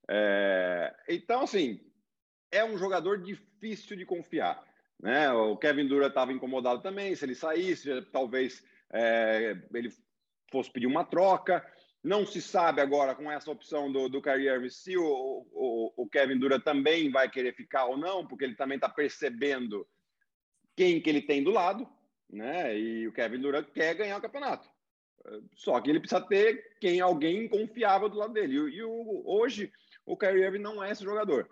É, 0.09 0.95
então, 1.09 1.43
assim, 1.43 1.81
é 2.51 2.65
um 2.65 2.79
jogador 2.79 3.23
difícil 3.23 3.97
de 3.97 4.07
confiar. 4.07 4.65
Né? 4.99 5.31
O 5.33 5.57
Kevin 5.57 5.87
Durant 5.87 6.09
estava 6.09 6.33
incomodado 6.33 6.81
também. 6.81 7.15
Se 7.15 7.25
ele 7.25 7.35
saísse, 7.35 8.03
talvez 8.13 8.65
é, 8.91 9.57
ele 9.75 9.91
fosse 10.51 10.71
pedir 10.71 10.87
uma 10.87 11.05
troca. 11.05 11.67
Não 12.07 12.25
se 12.25 12.41
sabe 12.41 12.81
agora 12.81 13.17
com 13.17 13.29
essa 13.29 13.51
opção 13.51 13.91
do, 13.91 14.09
do 14.09 14.23
Kyrie 14.23 14.47
Irving 14.47 14.71
se 14.71 14.97
o, 14.97 15.45
o, 15.53 15.93
o, 15.97 16.09
Kevin 16.09 16.39
Durant 16.39 16.63
também 16.63 17.11
vai 17.11 17.29
querer 17.29 17.53
ficar 17.53 17.87
ou 17.87 17.97
não, 17.97 18.25
porque 18.25 18.45
ele 18.45 18.55
também 18.55 18.77
está 18.77 18.89
percebendo 18.89 19.85
quem 20.77 21.01
que 21.01 21.11
ele 21.11 21.21
tem 21.21 21.43
do 21.43 21.51
lado, 21.51 21.89
né? 22.31 22.79
E 22.79 23.09
o 23.09 23.13
Kevin 23.13 23.41
Durant 23.41 23.67
quer 23.73 23.93
ganhar 23.97 24.19
o 24.19 24.21
campeonato. 24.21 24.71
Só 25.57 25.81
que 25.81 25.91
ele 25.91 25.99
precisa 25.99 26.21
ter 26.21 26.77
quem 26.81 27.01
alguém 27.01 27.49
confiável 27.49 28.09
do 28.09 28.19
lado 28.19 28.33
dele. 28.33 28.55
E, 28.55 28.77
e 28.77 28.85
o, 28.85 29.23
hoje 29.27 29.73
o 30.05 30.17
Kyrie 30.17 30.45
Irving 30.45 30.61
não 30.61 30.85
é 30.85 30.93
esse 30.93 31.03
jogador. 31.03 31.51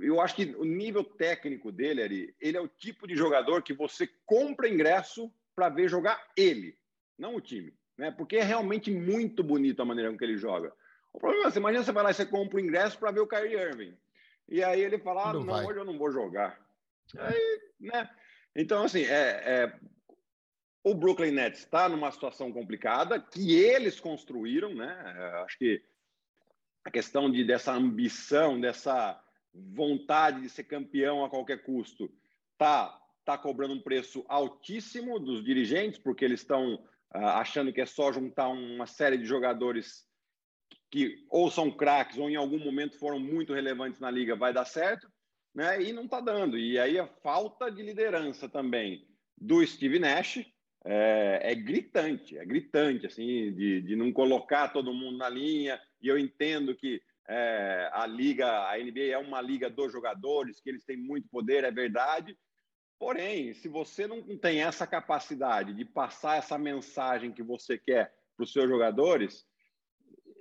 Eu 0.00 0.20
acho 0.20 0.36
que 0.36 0.44
o 0.54 0.64
nível 0.64 1.02
técnico 1.02 1.72
dele, 1.72 2.04
Ari, 2.04 2.36
ele 2.40 2.56
é 2.56 2.60
o 2.60 2.68
tipo 2.68 3.04
de 3.04 3.16
jogador 3.16 3.64
que 3.64 3.74
você 3.74 4.08
compra 4.24 4.68
ingresso 4.68 5.28
para 5.56 5.68
ver 5.68 5.88
jogar 5.88 6.24
ele, 6.36 6.78
não 7.18 7.34
o 7.34 7.40
time. 7.40 7.74
Né? 7.96 8.10
Porque 8.10 8.36
é 8.36 8.42
realmente 8.42 8.90
muito 8.90 9.42
bonito 9.42 9.80
a 9.80 9.84
maneira 9.84 10.10
com 10.10 10.18
que 10.18 10.24
ele 10.24 10.36
joga. 10.36 10.72
O 11.12 11.18
problema 11.18 11.48
é, 11.48 11.50
você 11.50 11.58
imagina 11.58 11.84
você 11.84 11.92
vai 11.92 12.04
lá 12.04 12.10
e 12.10 12.14
você 12.14 12.26
compra 12.26 12.56
o 12.56 12.60
ingresso 12.60 12.98
para 12.98 13.10
ver 13.10 13.20
o 13.20 13.26
Kyrie 13.26 13.54
Irving. 13.54 13.96
E 14.48 14.62
aí 14.62 14.80
ele 14.80 14.98
fala, 14.98 15.30
ah, 15.30 15.32
não, 15.32 15.44
não 15.44 15.66
hoje 15.66 15.78
eu 15.78 15.84
não 15.84 15.98
vou 15.98 16.10
jogar. 16.10 16.60
Aí, 17.18 17.60
né? 17.80 18.08
Então, 18.54 18.84
assim, 18.84 19.02
é, 19.02 19.42
é, 19.44 19.80
o 20.84 20.94
Brooklyn 20.94 21.32
Nets 21.32 21.60
está 21.60 21.88
numa 21.88 22.12
situação 22.12 22.52
complicada 22.52 23.20
que 23.20 23.54
eles 23.54 23.98
construíram, 23.98 24.74
né? 24.74 25.14
É, 25.16 25.42
acho 25.42 25.58
que 25.58 25.82
a 26.84 26.90
questão 26.90 27.30
de, 27.30 27.44
dessa 27.44 27.72
ambição, 27.72 28.60
dessa 28.60 29.20
vontade 29.52 30.42
de 30.42 30.48
ser 30.48 30.64
campeão 30.64 31.24
a 31.24 31.30
qualquer 31.30 31.62
custo, 31.62 32.12
tá 32.56 33.02
tá 33.26 33.36
cobrando 33.36 33.74
um 33.74 33.80
preço 33.80 34.24
altíssimo 34.28 35.18
dos 35.18 35.44
dirigentes, 35.44 35.98
porque 35.98 36.24
eles 36.24 36.40
estão 36.40 36.80
achando 37.10 37.72
que 37.72 37.80
é 37.80 37.86
só 37.86 38.12
juntar 38.12 38.48
uma 38.48 38.86
série 38.86 39.18
de 39.18 39.24
jogadores 39.24 40.04
que 40.90 41.24
ou 41.30 41.50
são 41.50 41.70
craques 41.70 42.18
ou 42.18 42.30
em 42.30 42.36
algum 42.36 42.58
momento 42.58 42.98
foram 42.98 43.18
muito 43.18 43.52
relevantes 43.52 44.00
na 44.00 44.10
liga, 44.10 44.36
vai 44.36 44.52
dar 44.52 44.64
certo, 44.64 45.08
né? 45.54 45.82
E 45.82 45.92
não 45.92 46.04
está 46.04 46.20
dando. 46.20 46.58
E 46.58 46.78
aí 46.78 46.98
a 46.98 47.06
falta 47.06 47.70
de 47.70 47.82
liderança 47.82 48.48
também 48.48 49.06
do 49.36 49.66
Steve 49.66 49.98
Nash 49.98 50.38
é, 50.84 51.40
é 51.42 51.54
gritante, 51.54 52.38
é 52.38 52.44
gritante, 52.44 53.06
assim, 53.06 53.52
de, 53.52 53.82
de 53.82 53.96
não 53.96 54.12
colocar 54.12 54.68
todo 54.68 54.94
mundo 54.94 55.18
na 55.18 55.28
linha. 55.28 55.80
E 56.00 56.08
eu 56.08 56.18
entendo 56.18 56.74
que 56.76 57.02
é, 57.28 57.90
a 57.92 58.06
liga, 58.06 58.46
a 58.68 58.78
NBA 58.78 59.12
é 59.12 59.18
uma 59.18 59.40
liga 59.40 59.68
dos 59.68 59.92
jogadores, 59.92 60.60
que 60.60 60.70
eles 60.70 60.84
têm 60.84 60.96
muito 60.96 61.28
poder, 61.28 61.64
é 61.64 61.70
verdade. 61.70 62.38
Porém, 62.98 63.52
se 63.54 63.68
você 63.68 64.06
não 64.06 64.22
tem 64.38 64.62
essa 64.62 64.86
capacidade 64.86 65.74
de 65.74 65.84
passar 65.84 66.38
essa 66.38 66.56
mensagem 66.56 67.32
que 67.32 67.42
você 67.42 67.76
quer 67.76 68.14
para 68.34 68.44
os 68.44 68.52
seus 68.52 68.68
jogadores, 68.68 69.46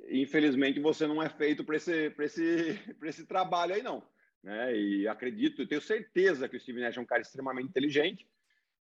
infelizmente 0.10 0.80
você 0.80 1.06
não 1.06 1.22
é 1.22 1.30
feito 1.30 1.64
para 1.64 1.76
esse, 1.76 2.14
esse, 2.20 2.80
esse 3.04 3.26
trabalho 3.26 3.74
aí, 3.74 3.82
não. 3.82 4.08
Né? 4.42 4.76
E 4.76 5.08
acredito, 5.08 5.62
eu 5.62 5.68
tenho 5.68 5.82
certeza 5.82 6.48
que 6.48 6.56
o 6.56 6.60
Steve 6.60 6.80
Nash 6.80 6.98
é 6.98 7.02
um 7.02 7.06
cara 7.06 7.22
extremamente 7.22 7.68
inteligente, 7.68 8.28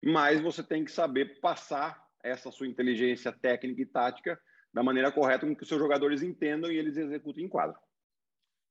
mas 0.03 0.41
você 0.41 0.61
tem 0.61 0.83
que 0.83 0.91
saber 0.91 1.39
passar 1.39 2.03
essa 2.21 2.51
sua 2.51 2.67
inteligência 2.67 3.31
técnica 3.31 3.81
e 3.81 3.85
tática 3.85 4.39
da 4.73 4.83
maneira 4.83 5.11
correta 5.11 5.45
com 5.45 5.55
que 5.55 5.63
os 5.63 5.69
seus 5.69 5.79
jogadores 5.79 6.21
entendam 6.21 6.71
e 6.71 6.77
eles 6.77 6.97
executem 6.97 7.45
em 7.45 7.49
quadro. 7.49 7.77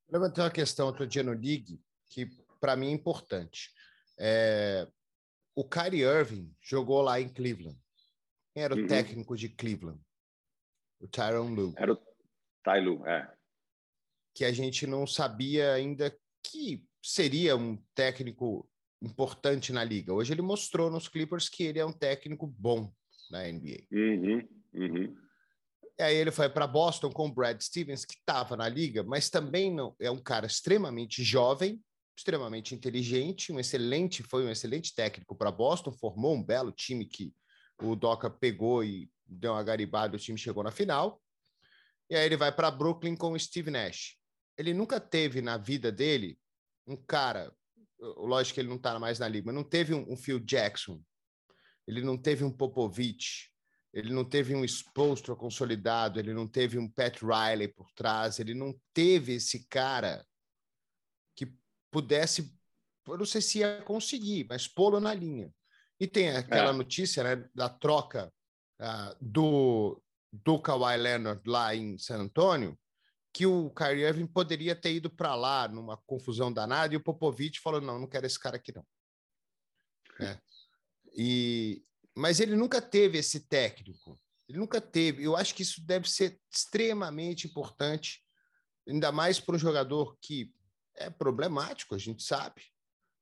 Eu 0.09 0.21
levantei 0.21 0.45
uma 0.45 0.51
questão 0.51 0.87
outro 0.87 1.07
dia 1.07 1.23
no 1.23 1.33
League 1.33 1.81
que 2.09 2.27
para 2.61 2.77
mim 2.77 2.89
é 2.89 2.93
importante. 2.93 3.71
É... 4.19 4.89
O 5.55 5.69
Kyrie 5.69 6.03
Irving 6.03 6.55
jogou 6.61 7.03
lá 7.03 7.21
em 7.21 7.29
Cleveland. 7.29 7.79
Quem 8.55 8.63
era 8.63 8.75
o 8.75 8.79
uhum. 8.79 8.87
técnico 8.87 9.37
de 9.37 9.49
Cleveland? 9.49 10.01
O 11.01 11.09
Tyron 11.09 11.55
Lu. 11.55 11.75
Era 11.77 11.93
o 11.93 11.97
Ty 11.97 12.81
Lu, 12.83 13.07
é. 13.07 13.35
Que 14.35 14.45
a 14.45 14.53
gente 14.53 14.87
não 14.87 15.07
sabia 15.07 15.73
ainda 15.73 16.17
que 16.43 16.87
seria 17.03 17.57
um 17.57 17.77
técnico 17.95 18.69
importante 19.03 19.73
na 19.73 19.83
liga. 19.83 20.13
Hoje 20.13 20.33
ele 20.33 20.43
mostrou 20.43 20.91
nos 20.91 21.09
Clippers 21.09 21.49
que 21.49 21.65
ele 21.65 21.79
é 21.79 21.85
um 21.85 21.93
técnico 21.93 22.47
bom 22.47 22.93
na 23.31 23.43
NBA. 23.45 23.87
Uhum, 23.91 24.49
uhum. 24.75 25.17
E 25.99 26.03
aí 26.03 26.17
ele 26.17 26.31
foi 26.31 26.49
para 26.49 26.67
Boston 26.67 27.11
com 27.11 27.27
o 27.27 27.33
Brad 27.33 27.61
Stevens, 27.61 28.05
que 28.05 28.15
estava 28.15 28.57
na 28.57 28.69
liga, 28.69 29.03
mas 29.03 29.29
também 29.29 29.75
não 29.75 29.95
é 30.01 30.11
um 30.11 30.23
cara 30.23 30.47
extremamente 30.47 31.23
jovem, 31.23 31.83
extremamente 32.17 32.75
inteligente, 32.75 33.53
um 33.53 33.59
excelente, 33.59 34.23
foi 34.23 34.45
um 34.45 34.51
excelente 34.51 34.95
técnico 34.95 35.35
para 35.35 35.51
Boston, 35.51 35.93
formou 35.93 36.35
um 36.35 36.43
belo 36.43 36.71
time 36.73 37.07
que 37.07 37.35
o 37.81 37.97
Doca 37.97 38.31
pegou 38.31 38.85
e 38.85 39.11
deu 39.27 39.53
uma 39.53 39.63
garibada, 39.63 40.17
o 40.17 40.21
time 40.21 40.39
chegou 40.39 40.63
na 40.63 40.71
final. 40.71 41.21
E 42.11 42.15
aí 42.15 42.27
ele 42.27 42.37
vai 42.37 42.53
para 42.53 42.71
Brooklyn 42.71 43.17
com 43.17 43.33
o 43.33 43.39
Steve 43.39 43.71
Nash. 43.71 44.17
Ele 44.57 44.75
nunca 44.75 45.01
teve 45.01 45.41
na 45.41 45.57
vida 45.57 45.91
dele 45.91 46.39
um 46.87 46.97
cara 46.97 47.53
lógico 47.99 48.55
que 48.55 48.61
ele 48.61 48.69
não 48.69 48.77
está 48.77 48.99
mais 48.99 49.19
na 49.19 49.29
liga, 49.29 49.47
mas 49.47 49.55
não 49.55 49.65
teve 49.65 49.95
um, 49.95 50.13
um 50.13 50.17
Phil 50.17 50.41
Jackson, 50.41 51.01
ele 51.87 52.03
não 52.03 52.19
teve 52.19 52.45
um 52.45 52.51
Popovich, 52.51 53.51
ele 53.93 54.13
não 54.13 54.25
teve 54.25 54.55
um 54.55 54.65
Spolstra 54.65 55.37
consolidado, 55.37 56.19
ele 56.19 56.33
não 56.33 56.47
teve 56.47 56.79
um 56.79 56.89
Pat 56.89 57.21
Riley 57.21 57.69
por 57.69 57.91
trás, 57.93 58.39
ele 58.39 58.55
não 58.55 58.75
teve 58.93 59.35
esse 59.35 59.67
cara 59.69 60.25
pudesse, 61.93 62.53
eu 63.07 63.19
não 63.19 63.27
sei 63.27 63.41
se 63.41 63.59
ia 63.59 63.83
conseguir, 63.83 64.47
mas 64.49 64.67
pô-lo 64.67 64.99
na 64.99 65.15
linha. 65.15 65.55
E 66.01 66.07
tem 66.09 66.31
aquela 66.31 66.71
é. 66.71 66.73
notícia 66.73 67.23
né, 67.23 67.49
da 67.55 67.69
troca 67.69 68.33
uh, 68.81 69.17
do, 69.21 70.03
do 70.33 70.59
Kawhi 70.59 70.97
Leonard 70.97 71.43
lá 71.47 71.77
em 71.77 71.97
San 71.99 72.23
Antônio, 72.23 72.77
que 73.33 73.47
o 73.47 73.71
Kyrie 73.71 74.05
Irving 74.05 74.27
poderia 74.27 74.75
ter 74.75 74.95
ido 74.95 75.09
para 75.09 75.35
lá 75.35 75.69
numa 75.69 75.97
confusão 75.99 76.53
danada 76.53 76.93
e 76.93 76.97
o 76.97 77.03
Popovich 77.03 77.61
falou: 77.61 77.81
não, 77.81 77.99
não 77.99 78.09
quero 78.09 78.27
esse 78.27 78.39
cara 78.39 78.57
aqui 78.57 78.75
não. 78.75 78.85
É. 80.21 80.39
E, 81.15 81.85
mas 82.15 82.41
ele 82.41 82.57
nunca 82.57 82.81
teve 82.81 83.19
esse 83.19 83.47
técnico. 83.49 84.21
Ele 84.49 84.59
nunca 84.59 84.81
teve. 84.81 85.25
Eu 85.25 85.37
acho 85.37 85.55
que 85.55 85.63
isso 85.63 85.85
deve 85.87 86.11
ser 86.11 86.39
extremamente 86.51 87.47
importante, 87.47 88.23
ainda 88.87 89.11
mais 89.11 89.41
para 89.41 89.57
um 89.57 89.59
jogador 89.59 90.17
que 90.21 90.53
é 91.05 91.11
problemático, 91.11 91.95
a 91.95 91.99
gente 91.99 92.23
sabe. 92.23 92.63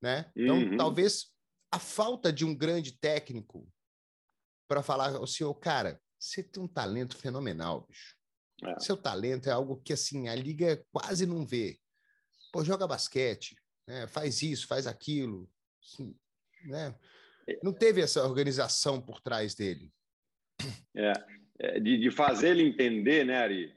Né? 0.02 0.30
Então, 0.34 0.58
uhum. 0.58 0.76
talvez 0.76 1.26
a 1.70 1.78
falta 1.78 2.32
de 2.32 2.44
um 2.44 2.54
grande 2.54 2.92
técnico 2.92 3.68
para 4.68 4.82
falar 4.82 5.14
ao 5.14 5.26
senhor, 5.26 5.54
cara, 5.54 6.00
você 6.18 6.42
tem 6.42 6.62
um 6.62 6.68
talento 6.68 7.16
fenomenal, 7.16 7.86
bicho. 7.88 8.16
É. 8.62 8.78
Seu 8.78 8.96
talento 8.96 9.48
é 9.48 9.52
algo 9.52 9.80
que 9.82 9.92
assim 9.92 10.28
a 10.28 10.34
liga 10.34 10.84
quase 10.92 11.26
não 11.26 11.46
vê. 11.46 11.78
Pô, 12.52 12.62
joga 12.62 12.86
basquete, 12.86 13.56
né? 13.86 14.06
faz 14.06 14.42
isso, 14.42 14.66
faz 14.66 14.86
aquilo, 14.86 15.50
assim, 15.82 16.14
né? 16.64 16.94
É. 17.48 17.58
Não 17.62 17.72
teve 17.72 18.00
essa 18.00 18.22
organização 18.24 19.00
por 19.00 19.20
trás 19.20 19.54
dele. 19.54 19.90
É, 20.94 21.12
é, 21.58 21.80
de, 21.80 21.98
de 21.98 22.10
fazer 22.10 22.50
ele 22.50 22.64
entender, 22.64 23.24
né, 23.24 23.38
Ari? 23.38 23.74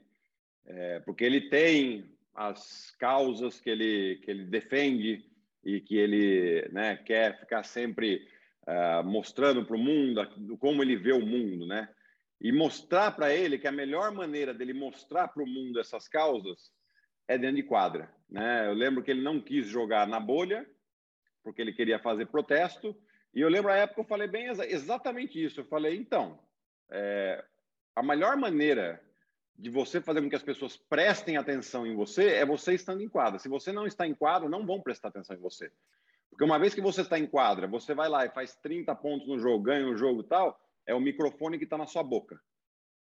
É, 0.66 1.00
porque 1.00 1.24
ele 1.24 1.48
tem 1.48 2.13
as 2.34 2.90
causas 2.98 3.60
que 3.60 3.70
ele 3.70 4.20
que 4.24 4.30
ele 4.30 4.44
defende 4.44 5.24
e 5.64 5.80
que 5.80 5.96
ele 5.96 6.68
né, 6.72 6.96
quer 6.96 7.38
ficar 7.38 7.64
sempre 7.64 8.26
uh, 8.66 9.04
mostrando 9.04 9.64
para 9.64 9.76
o 9.76 9.78
mundo 9.78 10.20
como 10.58 10.82
ele 10.82 10.96
vê 10.96 11.12
o 11.12 11.24
mundo, 11.24 11.66
né? 11.66 11.88
e 12.44 12.52
mostrar 12.52 13.12
para 13.12 13.32
ele 13.32 13.58
que 13.58 13.66
a 13.66 13.72
melhor 13.72 14.12
maneira 14.12 14.52
dele 14.52 14.74
mostrar 14.74 15.28
para 15.28 15.42
o 15.42 15.46
mundo 15.46 15.80
essas 15.80 16.06
causas 16.06 16.70
é 17.26 17.38
dentro 17.38 17.56
de 17.56 17.62
quadra. 17.62 18.12
Né? 18.28 18.66
Eu 18.68 18.74
lembro 18.74 19.02
que 19.02 19.10
ele 19.10 19.22
não 19.22 19.40
quis 19.40 19.66
jogar 19.66 20.06
na 20.06 20.20
bolha, 20.20 20.68
porque 21.42 21.62
ele 21.62 21.72
queria 21.72 21.98
fazer 21.98 22.26
protesto, 22.26 22.94
e 23.34 23.40
eu 23.40 23.48
lembro 23.48 23.70
a 23.70 23.76
época 23.76 24.02
eu 24.02 24.04
falei 24.04 24.28
bem 24.28 24.46
exatamente 24.46 25.42
isso. 25.42 25.60
Eu 25.60 25.64
falei, 25.64 25.96
então, 25.96 26.38
é, 26.90 27.42
a 27.96 28.02
melhor 28.02 28.36
maneira 28.36 29.02
de 29.56 29.70
você 29.70 30.00
fazer 30.00 30.20
com 30.20 30.28
que 30.28 30.36
as 30.36 30.42
pessoas 30.42 30.76
prestem 30.76 31.36
atenção 31.36 31.86
em 31.86 31.94
você 31.94 32.30
é 32.34 32.44
você 32.44 32.74
estando 32.74 33.02
em 33.02 33.08
quadra. 33.08 33.38
Se 33.38 33.48
você 33.48 33.72
não 33.72 33.86
está 33.86 34.06
em 34.06 34.14
quadra, 34.14 34.48
não 34.48 34.66
vão 34.66 34.80
prestar 34.80 35.08
atenção 35.08 35.36
em 35.36 35.40
você. 35.40 35.70
Porque 36.28 36.44
uma 36.44 36.58
vez 36.58 36.74
que 36.74 36.80
você 36.80 37.02
está 37.02 37.18
em 37.18 37.26
quadra, 37.26 37.68
você 37.68 37.94
vai 37.94 38.08
lá 38.08 38.26
e 38.26 38.30
faz 38.30 38.56
30 38.56 38.94
pontos 38.96 39.28
no 39.28 39.38
jogo, 39.38 39.64
ganha 39.64 39.86
o 39.86 39.96
jogo 39.96 40.22
e 40.22 40.24
tal, 40.24 40.60
é 40.84 40.94
o 40.94 41.00
microfone 41.00 41.58
que 41.58 41.64
está 41.64 41.78
na 41.78 41.86
sua 41.86 42.02
boca. 42.02 42.40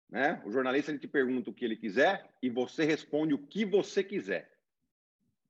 Né? 0.10 0.40
O 0.46 0.52
jornalista 0.52 0.92
ele 0.92 1.00
te 1.00 1.08
pergunta 1.08 1.50
o 1.50 1.54
que 1.54 1.66
ele 1.66 1.76
quiser 1.76 2.30
e 2.42 2.50
você 2.50 2.84
responde 2.84 3.34
o 3.34 3.40
que 3.40 3.66
você 3.66 4.04
quiser. 4.04 4.52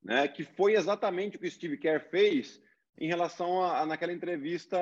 Né? 0.02 0.28
Que 0.30 0.46
foi 0.46 0.76
exatamente 0.76 1.36
o 1.36 1.40
que 1.40 1.48
o 1.48 1.52
Steve 1.52 1.78
Kerr 1.78 2.00
fez 2.10 2.62
em 2.98 3.08
relação 3.08 3.62
a, 3.62 3.82
a 3.82 3.86
naquela 3.86 4.14
entrevista 4.14 4.78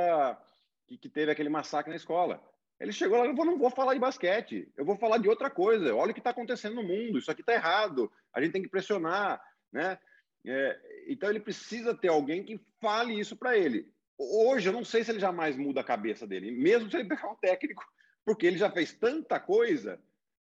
que, 0.85 0.97
que 0.97 1.09
teve 1.09 1.31
aquele 1.31 1.49
massacre 1.49 1.89
na 1.89 1.95
escola. 1.95 2.39
Ele 2.81 2.91
chegou 2.91 3.19
lá 3.19 3.27
e 3.27 3.35
falou: 3.35 3.45
não 3.45 3.59
vou 3.59 3.69
falar 3.69 3.93
de 3.93 3.99
basquete, 3.99 4.67
eu 4.75 4.83
vou 4.83 4.97
falar 4.97 5.19
de 5.19 5.29
outra 5.29 5.51
coisa. 5.51 5.95
Olha 5.95 6.09
o 6.09 6.13
que 6.15 6.19
está 6.19 6.31
acontecendo 6.31 6.75
no 6.75 6.83
mundo, 6.83 7.19
isso 7.19 7.29
aqui 7.29 7.41
está 7.41 7.53
errado, 7.53 8.11
a 8.33 8.41
gente 8.41 8.53
tem 8.53 8.63
que 8.63 8.69
pressionar. 8.69 9.39
Né? 9.71 9.99
É, 10.43 10.79
então 11.07 11.29
ele 11.29 11.39
precisa 11.39 11.93
ter 11.93 12.07
alguém 12.07 12.43
que 12.43 12.59
fale 12.81 13.17
isso 13.19 13.35
para 13.35 13.55
ele. 13.55 13.87
Hoje 14.17 14.67
eu 14.67 14.73
não 14.73 14.83
sei 14.83 15.03
se 15.03 15.11
ele 15.11 15.19
jamais 15.19 15.55
muda 15.55 15.81
a 15.81 15.83
cabeça 15.83 16.25
dele, 16.25 16.49
mesmo 16.49 16.89
se 16.89 16.97
ele 16.97 17.07
pegar 17.07 17.31
um 17.31 17.35
técnico, 17.35 17.83
porque 18.25 18.47
ele 18.47 18.57
já 18.57 18.69
fez 18.71 18.93
tanta 18.93 19.39
coisa 19.39 20.01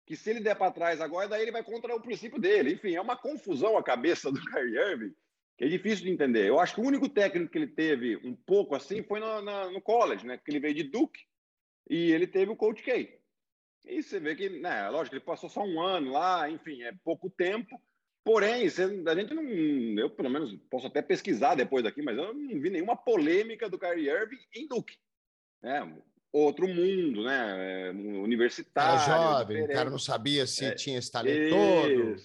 que 0.05 0.15
se 0.15 0.31
ele 0.31 0.39
der 0.39 0.55
para 0.55 0.71
trás 0.71 0.99
agora, 0.99 1.27
daí 1.27 1.43
ele 1.43 1.51
vai 1.51 1.63
contra 1.63 1.95
o 1.95 2.01
princípio 2.01 2.39
dele. 2.39 2.73
Enfim, 2.73 2.95
é 2.95 3.01
uma 3.01 3.15
confusão 3.15 3.77
a 3.77 3.83
cabeça 3.83 4.31
do 4.31 4.43
Kyrie 4.43 4.75
Irving 4.75 5.13
que 5.55 5.65
é 5.65 5.67
difícil 5.67 6.05
de 6.05 6.11
entender. 6.11 6.47
Eu 6.47 6.59
acho 6.59 6.73
que 6.73 6.81
o 6.81 6.83
único 6.83 7.07
técnico 7.07 7.51
que 7.51 7.57
ele 7.59 7.67
teve 7.67 8.17
um 8.17 8.35
pouco 8.35 8.73
assim 8.73 9.03
foi 9.03 9.19
no, 9.19 9.69
no 9.69 9.79
college, 9.81 10.25
né? 10.25 10.35
Porque 10.35 10.49
ele 10.49 10.59
veio 10.59 10.73
de 10.73 10.83
Duke 10.83 11.21
e 11.89 12.11
ele 12.11 12.27
teve 12.27 12.51
o 12.51 12.55
Coach 12.55 12.81
K. 12.83 13.19
E 13.85 14.01
você 14.01 14.19
vê 14.19 14.35
que, 14.35 14.49
né, 14.49 14.89
lógico, 14.89 15.15
ele 15.15 15.23
passou 15.23 15.49
só 15.49 15.63
um 15.63 15.81
ano 15.81 16.11
lá, 16.11 16.49
enfim, 16.49 16.81
é 16.83 16.93
pouco 17.03 17.29
tempo. 17.29 17.79
Porém, 18.23 18.69
você, 18.69 18.83
a 18.83 19.15
gente 19.15 19.33
não. 19.33 19.43
Eu, 19.99 20.09
pelo 20.09 20.29
menos, 20.29 20.57
posso 20.69 20.87
até 20.87 21.01
pesquisar 21.01 21.55
depois 21.55 21.83
daqui, 21.83 22.01
mas 22.01 22.17
eu 22.17 22.33
não 22.33 22.61
vi 22.61 22.69
nenhuma 22.69 22.95
polêmica 22.95 23.69
do 23.69 23.77
Kyrie 23.77 24.09
Irving 24.09 24.39
em 24.55 24.67
Duke. 24.67 24.95
Né? 25.61 25.93
Outro 26.31 26.67
mundo, 26.67 27.25
né? 27.25 27.87
É, 27.87 27.91
universitário. 27.91 28.93
Era 28.93 29.05
jovem, 29.05 29.63
o 29.63 29.67
cara 29.67 29.89
não 29.89 29.99
sabia 29.99 30.47
se 30.47 30.65
é, 30.65 30.73
tinha 30.73 30.97
esse 30.97 31.11
talento 31.11 31.53
todo, 31.53 32.15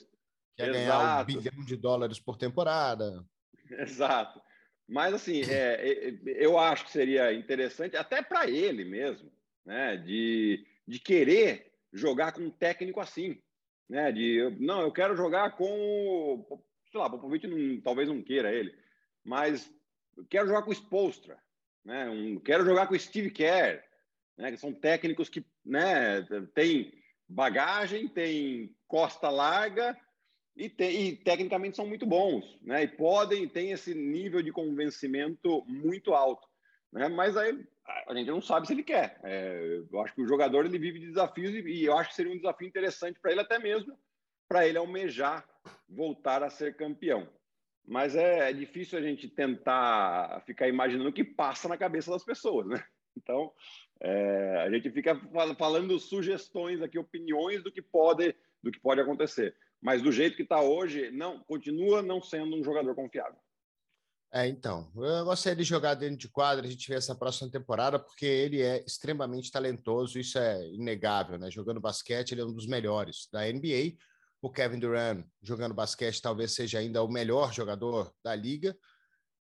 quer 0.56 0.72
ganhar 0.72 1.22
um 1.22 1.24
bilhão 1.24 1.64
de 1.64 1.76
dólares 1.76 2.20
por 2.20 2.36
temporada. 2.36 3.24
Exato. 3.68 4.40
Mas, 4.88 5.12
assim, 5.12 5.42
é, 5.42 6.08
é 6.08 6.14
eu 6.24 6.56
acho 6.56 6.84
que 6.84 6.92
seria 6.92 7.32
interessante, 7.34 7.96
até 7.96 8.22
para 8.22 8.48
ele 8.48 8.84
mesmo, 8.84 9.30
né? 9.68 9.96
De, 9.96 10.66
de 10.86 10.98
querer 10.98 11.72
jogar 11.92 12.32
com 12.32 12.40
um 12.40 12.50
técnico 12.50 13.00
assim 13.00 13.40
né? 13.88 14.12
De 14.12 14.56
não, 14.60 14.82
eu 14.82 14.92
quero 14.92 15.16
jogar 15.16 15.56
com, 15.56 16.44
sei 16.90 17.00
lá, 17.00 17.08
Popovic 17.08 17.46
não, 17.46 17.80
talvez 17.80 18.08
não 18.08 18.22
queira 18.22 18.52
ele, 18.52 18.74
mas 19.24 19.72
quero 20.28 20.46
jogar 20.46 20.62
com 20.62 20.70
o 20.70 20.74
Spolstra, 20.74 21.38
né? 21.84 22.08
Um, 22.08 22.38
quero 22.38 22.64
jogar 22.64 22.86
com 22.86 22.94
o 22.94 22.98
Steve 22.98 23.30
Kerr, 23.30 23.82
né? 24.36 24.50
Que 24.50 24.58
são 24.58 24.72
técnicos 24.72 25.28
que, 25.28 25.44
né? 25.64 26.22
Tem 26.54 26.92
bagagem, 27.26 28.08
tem 28.08 28.74
costa 28.86 29.30
larga 29.30 29.98
e, 30.56 30.68
tem, 30.68 31.08
e 31.08 31.16
tecnicamente 31.16 31.76
são 31.76 31.86
muito 31.86 32.04
bons, 32.04 32.58
né? 32.62 32.82
E 32.82 32.88
podem 32.88 33.48
tem 33.48 33.70
esse 33.70 33.94
nível 33.94 34.42
de 34.42 34.52
convencimento 34.52 35.64
muito 35.66 36.12
alto, 36.12 36.46
né? 36.92 37.08
Mas 37.08 37.36
aí 37.36 37.66
a 38.06 38.14
gente 38.14 38.30
não 38.30 38.40
sabe 38.40 38.66
se 38.66 38.72
ele 38.72 38.82
quer. 38.82 39.18
É, 39.22 39.82
eu 39.90 40.00
acho 40.00 40.14
que 40.14 40.22
o 40.22 40.28
jogador 40.28 40.66
ele 40.66 40.78
vive 40.78 40.98
de 40.98 41.06
desafios 41.06 41.54
e, 41.54 41.60
e 41.60 41.84
eu 41.84 41.96
acho 41.96 42.10
que 42.10 42.16
seria 42.16 42.32
um 42.32 42.36
desafio 42.36 42.68
interessante 42.68 43.18
para 43.20 43.32
ele, 43.32 43.40
até 43.40 43.58
mesmo 43.58 43.98
para 44.48 44.66
ele 44.66 44.78
almejar 44.78 45.46
voltar 45.88 46.42
a 46.42 46.50
ser 46.50 46.76
campeão. 46.76 47.28
Mas 47.86 48.14
é, 48.14 48.50
é, 48.50 48.52
difícil 48.52 48.98
a 48.98 49.02
gente 49.02 49.28
tentar 49.28 50.42
ficar 50.46 50.68
imaginando 50.68 51.08
o 51.08 51.12
que 51.12 51.24
passa 51.24 51.68
na 51.68 51.76
cabeça 51.76 52.10
das 52.10 52.24
pessoas, 52.24 52.66
né? 52.66 52.84
Então, 53.16 53.52
é, 54.00 54.62
a 54.64 54.70
gente 54.70 54.90
fica 54.90 55.20
falando 55.58 55.98
sugestões 55.98 56.80
aqui, 56.80 56.98
opiniões 56.98 57.64
do 57.64 57.72
que 57.72 57.82
pode, 57.82 58.34
do 58.62 58.70
que 58.70 58.78
pode 58.78 59.00
acontecer. 59.00 59.56
Mas 59.80 60.02
do 60.02 60.12
jeito 60.12 60.36
que 60.36 60.42
está 60.42 60.60
hoje, 60.60 61.10
não 61.10 61.40
continua 61.40 62.00
não 62.00 62.22
sendo 62.22 62.56
um 62.56 62.62
jogador 62.62 62.94
confiável. 62.94 63.38
É, 64.30 64.46
então, 64.46 64.90
eu 64.94 65.24
gostaria 65.24 65.56
de 65.56 65.64
jogar 65.64 65.94
dentro 65.94 66.18
de 66.18 66.28
quadra, 66.28 66.66
a 66.66 66.70
gente 66.70 66.86
vê 66.86 66.94
essa 66.94 67.14
próxima 67.14 67.50
temporada, 67.50 67.98
porque 67.98 68.26
ele 68.26 68.60
é 68.60 68.84
extremamente 68.84 69.50
talentoso, 69.50 70.18
isso 70.18 70.38
é 70.38 70.68
inegável, 70.68 71.38
né? 71.38 71.50
Jogando 71.50 71.80
basquete, 71.80 72.32
ele 72.32 72.42
é 72.42 72.44
um 72.44 72.52
dos 72.52 72.66
melhores 72.66 73.26
da 73.32 73.50
NBA. 73.50 73.96
O 74.42 74.50
Kevin 74.50 74.78
Durant, 74.78 75.24
jogando 75.42 75.74
basquete, 75.74 76.20
talvez 76.20 76.52
seja 76.52 76.78
ainda 76.78 77.02
o 77.02 77.10
melhor 77.10 77.52
jogador 77.54 78.12
da 78.22 78.34
liga. 78.34 78.76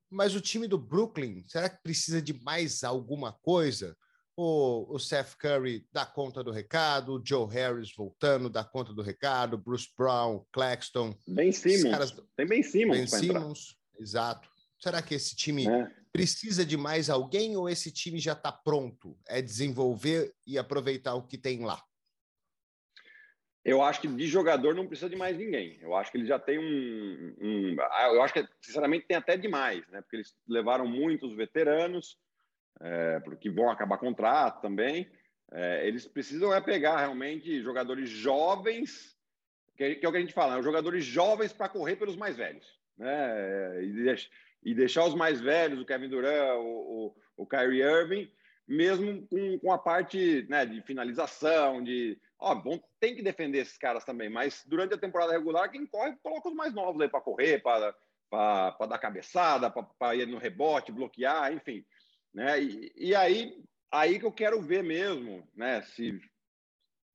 Mas 0.10 0.36
o 0.36 0.42
time 0.42 0.68
do 0.68 0.78
Brooklyn, 0.78 1.44
será 1.48 1.68
que 1.70 1.84
precisa 1.84 2.22
de 2.22 2.34
mais 2.42 2.82
alguma 2.82 3.34
coisa? 3.34 3.96
O, 4.38 4.96
o 4.96 5.00
Seth 5.00 5.36
Curry 5.38 5.86
dá 5.92 6.06
conta 6.06 6.42
do 6.42 6.52
recado, 6.52 7.16
o 7.16 7.22
Joe 7.24 7.52
Harris 7.52 7.94
voltando 7.94 8.50
dá 8.50 8.64
conta 8.64 8.94
do 8.94 9.02
recado, 9.02 9.58
Bruce 9.58 9.90
Brown, 9.98 10.46
Claxton. 10.52 11.14
Ben 11.28 11.52
Simmons. 11.52 11.92
Caras... 11.92 12.16
Tem 12.38 12.48
Ben 12.48 12.64
Simmons. 12.64 12.98
Ben 12.98 13.08
Simmons, 13.08 13.76
exato. 14.00 14.57
Será 14.80 15.02
que 15.02 15.16
esse 15.16 15.36
time 15.36 15.68
é. 15.68 15.92
precisa 16.12 16.66
de 16.66 16.78
mais 16.78 17.10
alguém 17.10 17.58
ou 17.58 17.70
esse 17.70 17.92
time 17.92 18.20
já 18.20 18.34
está 18.34 18.52
pronto? 18.52 19.18
É 19.28 19.42
desenvolver 19.42 20.34
e 20.46 20.58
aproveitar 20.58 21.16
o 21.16 21.24
que 21.24 21.38
tem 21.38 21.66
lá? 21.66 21.82
Eu 23.66 23.82
acho 23.82 24.00
que 24.00 24.08
de 24.08 24.28
jogador 24.28 24.74
não 24.74 24.88
precisa 24.88 25.10
de 25.10 25.18
mais 25.18 25.38
ninguém. 25.38 25.78
Eu 25.82 25.94
acho 25.94 26.10
que 26.10 26.18
ele 26.18 26.26
já 26.26 26.40
tem 26.40 26.58
um. 26.58 27.36
um 27.42 27.76
ah, 27.82 28.12
eu 28.14 28.22
acho 28.22 28.34
que, 28.34 28.48
sinceramente, 28.62 29.08
tem 29.08 29.18
até 29.18 29.36
demais, 29.36 29.86
né? 29.90 30.00
Porque 30.02 30.16
eles 30.16 30.34
levaram 30.48 30.88
muitos 30.88 31.34
veteranos, 31.34 32.18
é, 32.80 33.20
porque 33.20 33.50
vão 33.50 33.70
acabar 33.70 33.98
contrato 33.98 34.62
também. 34.62 35.12
É, 35.52 35.86
eles 35.88 36.08
precisam 36.08 36.54
é 36.54 36.62
pegar 36.62 36.98
realmente 37.00 37.62
jogadores 37.62 38.10
jovens, 38.10 39.18
que, 39.76 39.96
que 39.96 40.06
é 40.06 40.10
o 40.10 40.12
que 40.12 40.18
a 40.18 40.22
gente 40.22 40.34
fala, 40.34 40.56
né? 40.56 40.64
jogadores 40.64 41.04
jovens 41.04 41.52
para 41.52 41.68
correr 41.68 41.96
pelos 41.96 42.16
mais 42.16 42.38
velhos. 42.38 42.66
Né? 42.98 43.84
E 43.84 44.10
e 44.68 44.74
deixar 44.74 45.06
os 45.06 45.16
mais 45.16 45.40
velhos, 45.40 45.80
o 45.80 45.86
Kevin 45.86 46.10
Durant, 46.10 46.58
o, 46.58 47.16
o, 47.38 47.44
o 47.44 47.48
Kyrie 47.48 47.82
Irving, 47.82 48.30
mesmo 48.68 49.26
com, 49.28 49.58
com 49.60 49.72
a 49.72 49.78
parte 49.78 50.46
né, 50.50 50.66
de 50.66 50.82
finalização, 50.82 51.82
de. 51.82 52.20
Ó, 52.38 52.54
bom, 52.54 52.78
tem 53.00 53.16
que 53.16 53.22
defender 53.22 53.60
esses 53.60 53.78
caras 53.78 54.04
também, 54.04 54.30
mas 54.30 54.66
durante 54.68 54.94
a 54.94 54.98
temporada 54.98 55.32
regular, 55.32 55.72
quem 55.72 55.88
corre, 55.88 56.18
coloca 56.22 56.50
os 56.50 56.54
mais 56.54 56.74
novos 56.74 57.02
aí 57.02 57.08
para 57.08 57.22
correr, 57.22 57.62
para 57.62 57.96
dar 58.90 58.98
cabeçada, 58.98 59.72
para 59.72 60.16
ir 60.16 60.28
no 60.28 60.38
rebote, 60.38 60.92
bloquear, 60.92 61.54
enfim. 61.54 61.86
Né? 62.34 62.62
E, 62.62 62.92
e, 62.98 63.16
aí, 63.16 63.64
aí 63.90 64.20
que 64.20 64.26
eu 64.26 64.34
quero 64.34 64.62
ver 64.62 64.84
mesmo, 64.84 65.48
né? 65.56 65.82
Se, 65.82 66.20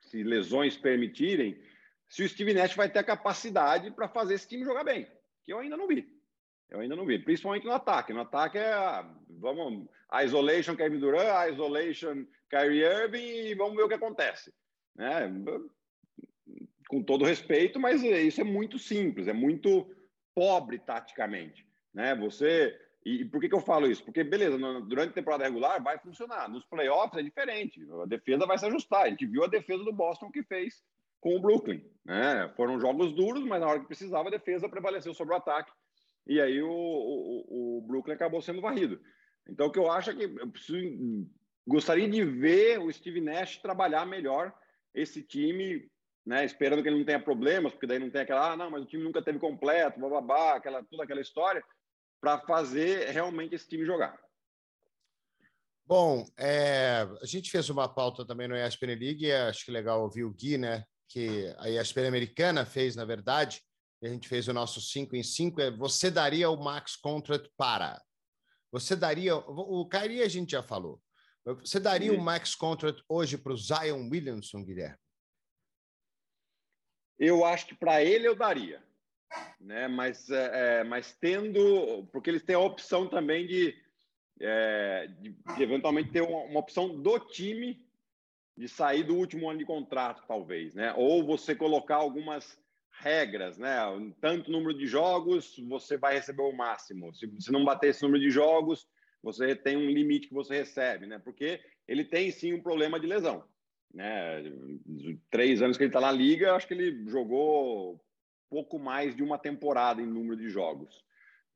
se 0.00 0.22
lesões 0.22 0.78
permitirem, 0.78 1.62
se 2.08 2.22
o 2.22 2.28
Steve 2.28 2.54
Nash 2.54 2.74
vai 2.74 2.88
ter 2.88 3.00
a 3.00 3.04
capacidade 3.04 3.90
para 3.90 4.08
fazer 4.08 4.36
esse 4.36 4.48
time 4.48 4.64
jogar 4.64 4.84
bem, 4.84 5.06
que 5.44 5.52
eu 5.52 5.58
ainda 5.58 5.76
não 5.76 5.86
vi. 5.86 6.21
Eu 6.72 6.80
ainda 6.80 6.96
não 6.96 7.04
vi, 7.04 7.18
principalmente 7.18 7.66
no 7.66 7.72
ataque. 7.72 8.14
No 8.14 8.22
ataque 8.22 8.56
é, 8.56 9.04
vamos, 9.28 9.86
a 10.10 10.24
isolation 10.24 10.74
Kevin 10.74 10.98
Durant, 10.98 11.28
a 11.28 11.50
isolation 11.50 12.24
Kyrie 12.48 12.82
Irving 12.82 13.18
e 13.18 13.54
vamos 13.54 13.76
ver 13.76 13.82
o 13.82 13.88
que 13.88 13.94
acontece. 13.94 14.50
Né? 14.96 15.30
Com 16.88 17.02
todo 17.02 17.26
respeito, 17.26 17.78
mas 17.78 18.02
isso 18.02 18.40
é 18.40 18.44
muito 18.44 18.78
simples, 18.78 19.28
é 19.28 19.34
muito 19.34 19.94
pobre 20.34 20.78
taticamente. 20.78 21.66
Né? 21.92 22.14
Você 22.14 22.74
e 23.04 23.24
por 23.26 23.40
que, 23.40 23.50
que 23.50 23.54
eu 23.54 23.60
falo 23.60 23.86
isso? 23.86 24.02
Porque, 24.02 24.24
beleza, 24.24 24.56
durante 24.56 25.10
a 25.10 25.14
temporada 25.14 25.44
regular 25.44 25.82
vai 25.82 25.98
funcionar. 25.98 26.48
Nos 26.48 26.64
playoffs 26.64 27.18
é 27.18 27.22
diferente. 27.22 27.86
A 28.02 28.06
defesa 28.06 28.46
vai 28.46 28.56
se 28.56 28.64
ajustar. 28.64 29.02
A 29.02 29.10
gente 29.10 29.26
viu 29.26 29.44
a 29.44 29.48
defesa 29.48 29.84
do 29.84 29.92
Boston 29.92 30.30
que 30.30 30.42
fez 30.42 30.82
com 31.20 31.36
o 31.36 31.40
Brooklyn. 31.40 31.84
Né? 32.04 32.50
Foram 32.56 32.80
jogos 32.80 33.12
duros, 33.12 33.44
mas 33.44 33.60
na 33.60 33.66
hora 33.66 33.80
que 33.80 33.86
precisava, 33.86 34.28
a 34.28 34.30
defesa 34.30 34.68
prevaleceu 34.68 35.12
sobre 35.12 35.34
o 35.34 35.36
ataque 35.36 35.70
e 36.26 36.40
aí 36.40 36.62
o, 36.62 36.70
o, 36.70 37.78
o, 37.78 37.82
Brooklyn 37.82 38.14
acabou 38.14 38.40
sendo 38.40 38.60
varrido. 38.60 39.00
Então, 39.48 39.66
o 39.66 39.72
que 39.72 39.78
eu 39.78 39.90
acho 39.90 40.10
é 40.10 40.14
que 40.14 40.24
eu 40.24 40.50
preciso, 40.50 41.28
gostaria 41.66 42.08
de 42.08 42.24
ver 42.24 42.78
o 42.78 42.92
Steve 42.92 43.20
Nash 43.20 43.56
trabalhar 43.58 44.06
melhor 44.06 44.54
esse 44.94 45.22
time, 45.22 45.90
né, 46.24 46.44
esperando 46.44 46.82
que 46.82 46.88
ele 46.88 46.98
não 46.98 47.04
tenha 47.04 47.20
problemas, 47.20 47.72
porque 47.72 47.86
daí 47.86 47.98
não 47.98 48.10
tem 48.10 48.20
aquela, 48.20 48.52
ah, 48.52 48.56
não, 48.56 48.70
mas 48.70 48.82
o 48.82 48.86
time 48.86 49.02
nunca 49.02 49.22
teve 49.22 49.38
completo, 49.38 49.98
bababá, 49.98 50.54
aquela, 50.54 50.84
toda 50.84 51.02
aquela 51.02 51.20
história, 51.20 51.62
para 52.20 52.38
fazer 52.40 53.08
realmente 53.10 53.54
esse 53.54 53.68
time 53.68 53.84
jogar. 53.84 54.16
Bom, 55.84 56.24
é, 56.38 57.08
a 57.20 57.26
gente 57.26 57.50
fez 57.50 57.68
uma 57.68 57.92
pauta 57.92 58.24
também 58.24 58.46
no 58.46 58.56
ESPN 58.56 58.94
League, 58.94 59.32
acho 59.32 59.64
que 59.64 59.72
legal 59.72 60.02
ouvir 60.02 60.22
o 60.22 60.32
Gui, 60.32 60.56
né, 60.56 60.84
que 61.08 61.52
a 61.58 61.68
ESPN 61.68 62.06
americana 62.06 62.64
fez, 62.64 62.94
na 62.94 63.04
verdade, 63.04 63.60
a 64.02 64.08
gente 64.08 64.28
fez 64.28 64.48
o 64.48 64.52
nosso 64.52 64.80
5 64.80 65.14
em 65.14 65.22
5, 65.22 65.60
é 65.60 65.70
você 65.70 66.10
daria 66.10 66.50
o 66.50 66.62
max 66.62 66.96
contract 66.96 67.48
para? 67.56 68.02
Você 68.72 68.96
daria, 68.96 69.36
o 69.36 69.88
Kyrie 69.88 70.22
a 70.22 70.28
gente 70.28 70.52
já 70.52 70.62
falou, 70.62 71.00
você 71.44 71.78
daria 71.78 72.12
o 72.12 72.20
max 72.20 72.54
contract 72.54 73.02
hoje 73.08 73.36
para 73.38 73.52
o 73.52 73.56
Zion 73.56 74.08
Williamson, 74.10 74.64
Guilherme? 74.64 74.98
Eu 77.18 77.44
acho 77.44 77.66
que 77.66 77.74
para 77.74 78.02
ele 78.02 78.26
eu 78.26 78.34
daria, 78.34 78.82
né? 79.60 79.86
Mas, 79.86 80.28
é, 80.30 80.80
é, 80.80 80.84
mas 80.84 81.12
tendo, 81.12 82.04
porque 82.12 82.30
eles 82.30 82.42
têm 82.42 82.56
a 82.56 82.60
opção 82.60 83.08
também 83.08 83.46
de, 83.46 83.76
é, 84.40 85.06
de, 85.20 85.30
de 85.30 85.62
eventualmente 85.62 86.10
ter 86.10 86.22
uma, 86.22 86.38
uma, 86.44 86.60
opção 86.60 87.00
do 87.00 87.18
time 87.20 87.86
de 88.56 88.68
sair 88.68 89.04
do 89.04 89.14
último 89.14 89.48
ano 89.48 89.58
de 89.58 89.64
contrato, 89.64 90.24
talvez, 90.26 90.74
né? 90.74 90.92
Ou 90.94 91.24
você 91.24 91.54
colocar 91.54 91.96
algumas 91.96 92.58
regras, 93.00 93.58
né? 93.58 93.76
Tanto 94.20 94.50
número 94.50 94.76
de 94.76 94.86
jogos, 94.86 95.56
você 95.68 95.96
vai 95.96 96.14
receber 96.14 96.42
o 96.42 96.52
máximo. 96.52 97.14
Se, 97.14 97.30
se 97.40 97.52
não 97.52 97.64
bater 97.64 97.90
esse 97.90 98.02
número 98.02 98.22
de 98.22 98.30
jogos, 98.30 98.86
você 99.22 99.54
tem 99.54 99.76
um 99.76 99.90
limite 99.90 100.28
que 100.28 100.34
você 100.34 100.56
recebe, 100.56 101.06
né? 101.06 101.18
Porque 101.18 101.60
ele 101.86 102.04
tem 102.04 102.30
sim 102.30 102.52
um 102.52 102.62
problema 102.62 102.98
de 102.98 103.06
lesão, 103.06 103.44
né? 103.92 104.42
Três 105.30 105.62
anos 105.62 105.76
que 105.76 105.84
ele 105.84 105.90
está 105.90 106.00
na 106.00 106.12
liga, 106.12 106.54
acho 106.54 106.66
que 106.66 106.74
ele 106.74 107.08
jogou 107.08 108.00
pouco 108.50 108.78
mais 108.78 109.16
de 109.16 109.22
uma 109.22 109.38
temporada 109.38 110.02
em 110.02 110.06
número 110.06 110.36
de 110.36 110.48
jogos, 110.48 111.04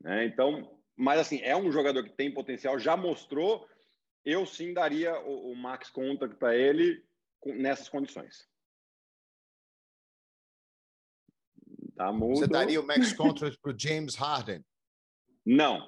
né? 0.00 0.24
Então, 0.24 0.78
mas 0.96 1.20
assim 1.20 1.40
é 1.42 1.56
um 1.56 1.70
jogador 1.70 2.02
que 2.04 2.16
tem 2.16 2.32
potencial, 2.32 2.78
já 2.78 2.96
mostrou. 2.96 3.68
Eu 4.24 4.44
sim 4.46 4.72
daria 4.72 5.20
o, 5.20 5.52
o 5.52 5.56
max 5.56 5.90
contract 5.90 6.36
para 6.36 6.56
ele 6.56 7.04
nessas 7.44 7.88
condições. 7.88 8.48
Tá 11.96 12.12
mudo. 12.12 12.36
Você 12.36 12.46
daria 12.46 12.80
o 12.80 12.86
max 12.86 13.12
contract 13.12 13.58
para 13.60 13.72
o 13.72 13.78
James 13.78 14.14
Harden? 14.14 14.64
Não, 15.44 15.86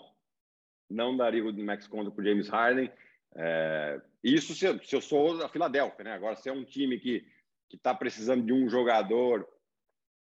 não 0.89 1.17
daria 1.17 1.45
o 1.45 1.53
max 1.65 1.87
contract 1.87 2.15
para 2.15 2.23
o 2.23 2.27
James 2.27 2.49
Harden. 2.49 2.91
É, 3.37 4.01
isso 4.25 4.55
se 4.55 4.65
eu, 4.65 4.83
se 4.83 4.97
eu, 4.97 5.01
sou 5.01 5.43
a 5.45 5.49
Filadélfia, 5.49 6.05
né? 6.05 6.13
Agora, 6.13 6.37
se 6.37 6.49
é 6.49 6.53
um 6.53 6.65
time 6.65 6.99
que 6.99 7.27
que 7.69 7.77
está 7.77 7.95
precisando 7.95 8.45
de 8.45 8.53
um 8.53 8.69
jogador 8.69 9.47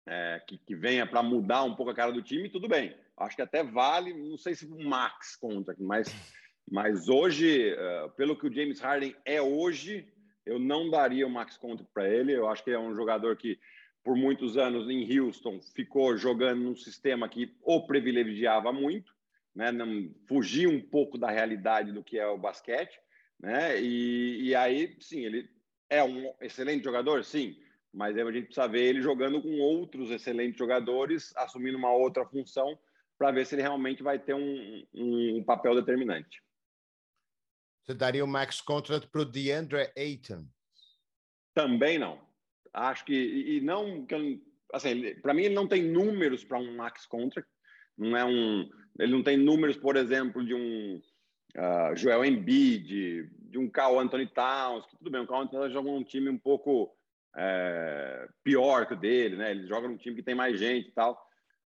é, 0.08 0.41
que, 0.47 0.58
que, 0.58 0.76
venha 0.76 1.06
para 1.06 1.23
mudar 1.23 1.63
um 1.63 1.76
pouco 1.76 1.91
a 1.91 1.95
cara 1.95 2.12
do 2.12 2.21
time, 2.21 2.50
tudo 2.50 2.67
bem. 2.67 2.95
Acho 3.17 3.36
que 3.36 3.41
até 3.41 3.63
vale, 3.63 4.13
não 4.13 4.38
sei 4.38 4.54
se 4.54 4.65
o 4.65 4.84
max 4.84 5.36
contract, 5.36 5.82
mas, 5.82 6.13
mas 6.69 7.10
hoje, 7.10 7.73
uh, 7.73 8.10
pelo 8.12 8.38
que 8.38 8.47
o 8.47 8.54
James 8.54 8.80
Harden 8.80 9.15
é 9.26 9.41
hoje, 9.41 10.08
eu 10.45 10.60
não 10.60 10.89
daria 10.89 11.26
o 11.26 11.30
max 11.30 11.58
contract 11.58 11.91
para 11.93 12.08
ele. 12.08 12.32
Eu 12.32 12.47
acho 12.47 12.63
que 12.63 12.71
é 12.71 12.80
um 12.80 12.95
jogador 12.95 13.36
que 13.36 13.60
por 14.08 14.15
muitos 14.15 14.56
anos 14.56 14.89
em 14.89 15.20
Houston, 15.20 15.60
ficou 15.76 16.15
jogando 16.15 16.63
num 16.63 16.78
sistema 16.78 17.28
que 17.28 17.54
o 17.62 17.86
privilegiava 17.86 18.72
muito, 18.72 19.13
né? 19.54 19.70
Não, 19.70 20.10
fugia 20.26 20.70
um 20.70 20.80
pouco 20.80 21.17
da 21.17 21.30
realidade 21.30 21.91
do 21.91 22.02
que 22.02 22.17
é 22.17 22.26
o 22.26 22.38
basquete, 22.38 22.98
né? 23.38 23.78
E, 23.82 24.43
e 24.43 24.56
aí, 24.56 24.96
sim, 25.02 25.26
ele 25.26 25.50
é 25.89 26.02
um 26.02 26.34
excelente 26.39 26.86
jogador, 26.86 27.22
sim, 27.26 27.62
mas 27.93 28.17
a 28.17 28.32
gente 28.32 28.46
precisa 28.46 28.65
ver 28.65 28.86
ele 28.86 29.02
jogando 29.02 29.41
com 29.41 29.60
outros 29.60 30.10
excelentes 30.10 30.58
jogadores, 30.58 31.36
assumindo 31.36 31.78
uma 31.78 31.91
outra 31.91 32.26
função, 32.26 32.80
para 33.17 33.32
ver 33.32 33.46
se 33.46 33.56
ele 33.56 33.63
realmente 33.63 34.02
vai 34.02 34.17
ter 34.17 34.36
um, 34.36 34.88
um, 34.93 35.39
um 35.39 35.43
papel 35.43 35.76
determinante. 35.76 36.41
Você 37.84 37.93
daria 37.93 38.24
o 38.24 38.28
max 38.28 38.62
contract 38.62 39.10
para 39.10 39.22
o 39.22 39.26
DeAndre 39.26 39.91
Ayton? 39.98 40.48
Também 41.54 42.00
não. 42.00 42.26
Acho 42.78 43.06
que 43.06 43.13
e 43.13 43.62
não 43.62 44.06
assim, 44.74 45.16
para 45.16 45.34
mim 45.34 45.44
ele 45.44 45.56
não 45.56 45.68
tem 45.68 45.84
números 45.84 46.44
para 46.44 46.60
um 46.60 46.76
max 46.76 47.06
contract. 47.06 47.50
Não 47.98 48.16
é 48.16 48.24
um, 48.24 48.70
ele 49.00 49.12
não 49.12 49.24
tem 49.24 49.38
números, 49.38 49.76
por 49.76 49.96
exemplo, 49.96 50.46
de 50.46 50.54
um 50.54 51.02
uh, 51.56 51.96
Joel 51.96 52.24
Embiid, 52.24 52.84
de, 52.88 53.30
de 53.50 53.58
um 53.58 53.70
Carl 53.70 54.00
Anthony 54.00 54.28
Towns. 54.28 54.86
Que 54.86 54.98
tudo 54.98 55.10
bem, 55.10 55.22
o 55.22 55.28
Carl 55.28 55.42
Anthony 55.42 55.62
Towns 55.62 55.74
joga 55.74 55.92
num 55.92 56.04
time 56.04 56.30
um 56.30 56.38
pouco 56.38 56.96
é, 57.36 58.28
pior 58.44 58.86
que 58.86 58.94
o 58.94 58.98
dele, 58.98 59.36
né? 59.36 59.52
Ele 59.52 59.68
joga 59.68 59.88
num 59.88 59.98
time 59.98 60.16
que 60.16 60.24
tem 60.24 60.36
mais 60.36 60.60
gente 60.60 60.90
e 60.90 60.92
tal. 60.92 61.20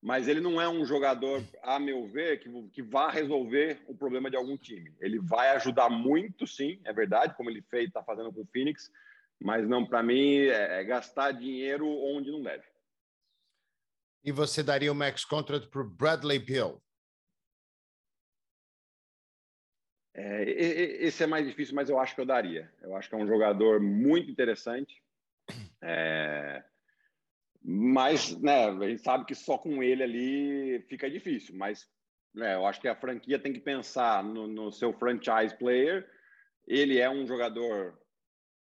Mas 0.01 0.27
ele 0.27 0.41
não 0.41 0.61
é 0.61 0.69
um 0.69 0.85
jogador, 0.85 1.41
a 1.62 1.79
meu 1.79 2.09
ver, 2.09 2.41
que, 2.41 2.51
que 2.73 2.83
vá 2.83 3.09
resolver 3.09 3.81
o 3.87 3.95
problema 3.95 4.29
de 4.29 4.37
algum 4.37 4.57
time. 4.57 4.93
Ele 5.01 5.21
vai 5.21 5.51
ajudar 5.51 5.88
muito, 5.88 6.45
sim, 6.45 6.81
é 6.85 6.93
verdade, 6.93 7.37
como 7.37 7.49
ele 7.49 7.62
fez, 7.62 7.87
está 7.87 8.03
fazendo 8.03 8.33
com 8.33 8.41
o 8.41 8.49
Phoenix, 8.53 8.91
mas 9.40 9.68
não, 9.68 9.87
para 9.87 10.03
mim, 10.03 10.38
é, 10.38 10.81
é 10.81 10.85
gastar 10.85 11.33
dinheiro 11.33 11.87
onde 11.87 12.31
não 12.31 12.42
deve. 12.42 12.64
E 14.25 14.31
você 14.31 14.62
daria 14.62 14.92
o 14.92 14.95
max 14.95 15.25
contract 15.25 15.68
para 15.68 15.83
Bradley 15.83 16.38
Bill? 16.38 16.81
É, 20.14 20.45
esse 20.45 21.23
é 21.25 21.27
mais 21.27 21.47
difícil, 21.47 21.75
mas 21.75 21.88
eu 21.88 21.99
acho 21.99 22.14
que 22.14 22.21
eu 22.21 22.27
daria. 22.27 22.73
Eu 22.83 22.95
acho 22.95 23.09
que 23.09 23.14
é 23.14 23.18
um 23.18 23.27
jogador 23.27 23.81
muito 23.81 24.31
interessante. 24.31 25.03
É, 25.85 26.62
mas, 27.61 28.40
né, 28.40 28.68
a 28.68 28.88
gente 28.88 29.03
sabe 29.03 29.25
que 29.25 29.35
só 29.35 29.59
com 29.59 29.83
ele 29.83 30.03
ali 30.03 30.81
fica 30.88 31.11
difícil. 31.11 31.57
Mas 31.57 31.88
né, 32.35 32.55
eu 32.55 32.66
acho 32.66 32.81
que 32.81 32.88
a 32.88 32.95
franquia 32.95 33.38
tem 33.38 33.53
que 33.53 33.61
pensar 33.61 34.23
no, 34.23 34.47
no 34.47 34.71
seu 34.71 34.92
franchise 34.92 35.57
player. 35.59 36.09
Ele 36.66 36.99
é 36.99 37.11
um 37.11 37.27
jogador 37.27 37.99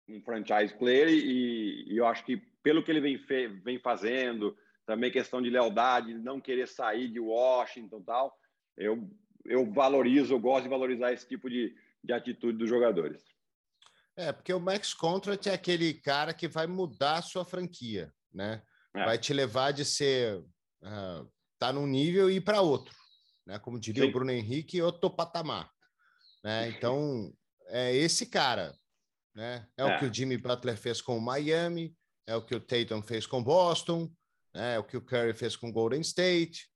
um 0.10 0.22
franchise 0.22 0.74
player 0.74 1.08
e, 1.10 1.94
e, 1.94 1.98
eu 1.98 2.06
acho 2.06 2.26
que 2.26 2.38
pelo 2.64 2.84
que 2.84 2.92
ele 2.92 3.00
vem, 3.00 3.18
fe, 3.18 3.48
vem 3.48 3.80
fazendo, 3.80 4.58
também 4.86 5.12
questão 5.12 5.42
de 5.42 5.50
lealdade, 5.50 6.14
não 6.14 6.42
querer 6.42 6.68
sair 6.68 7.08
de 7.08 7.20
Washington 7.20 8.02
tal, 8.02 8.36
eu, 8.76 9.10
eu 9.46 9.72
valorizo, 9.72 10.34
eu 10.34 10.40
gosto 10.40 10.64
de 10.64 10.70
valorizar 10.70 11.14
esse 11.14 11.28
tipo 11.28 11.50
de, 11.50 11.76
de 12.04 12.12
atitude 12.12 12.58
dos 12.58 12.70
jogadores. 12.70 13.24
É, 14.18 14.34
porque 14.34 14.54
o 14.54 14.60
Max 14.60 14.94
Contract 14.94 15.48
é 15.48 15.54
aquele 15.54 15.94
cara 15.94 16.34
que 16.34 16.48
vai 16.48 16.68
mudar 16.68 17.20
a 17.20 17.22
sua 17.22 17.46
franquia, 17.46 18.12
né? 18.34 18.62
É. 18.94 19.06
Vai 19.06 19.18
te 19.18 19.32
levar 19.34 19.72
de 19.72 19.86
ser 19.86 20.40
uh, 20.40 21.32
tá 21.58 21.72
num 21.72 21.88
nível 21.88 22.30
e 22.30 22.36
ir 22.36 22.42
para 22.42 22.62
outro, 22.62 22.94
né? 23.46 23.60
Como 23.60 23.80
diria 23.80 24.04
Sim. 24.04 24.10
o 24.10 24.12
Bruno 24.12 24.32
Henrique, 24.32 24.82
outro 24.82 25.10
patamar, 25.10 25.72
né? 26.44 26.68
Então 26.70 27.32
é 27.68 27.96
esse 27.96 28.26
cara 28.26 28.76
né? 29.36 29.68
É, 29.78 29.82
é, 29.82 29.86
o 29.86 30.00
que 30.00 30.06
o 30.06 30.14
Jimmy 30.14 30.38
Butler 30.38 30.78
fez 30.78 31.02
com 31.02 31.18
o 31.18 31.22
Miami, 31.22 31.96
é 32.28 32.36
o 32.36 32.42
que 32.42 32.56
o 32.56 32.60
Tatum 32.60 33.02
fez 33.02 33.26
com 33.26 33.44
Boston, 33.44 34.12
né? 34.54 34.76
é 34.76 34.80
o 34.80 34.84
que 34.84 34.98
o 34.98 35.02
Curry 35.02 35.34
fez 35.34 35.56
com 35.56 35.72
Golden 35.72 36.02
State, 36.02 36.70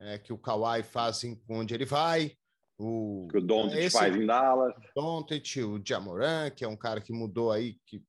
é 0.00 0.18
que 0.18 0.32
o 0.32 0.38
Kawhi 0.38 0.82
faz 0.82 1.24
em, 1.24 1.40
onde 1.48 1.74
ele 1.74 1.84
vai. 1.84 2.36
O, 2.78 3.28
que 3.30 3.36
o 3.36 3.42
Doncic 3.42 3.78
esse, 3.78 3.98
faz 3.98 4.16
em 4.16 4.24
Dallas. 4.24 4.74
O 4.96 5.00
Doncic, 5.00 5.58
o 5.58 5.80
Jamoran, 5.84 6.50
que 6.50 6.64
é 6.64 6.68
um 6.68 6.76
cara 6.76 7.00
que 7.00 7.12
mudou 7.12 7.52
aí, 7.52 7.78
que, 7.84 8.02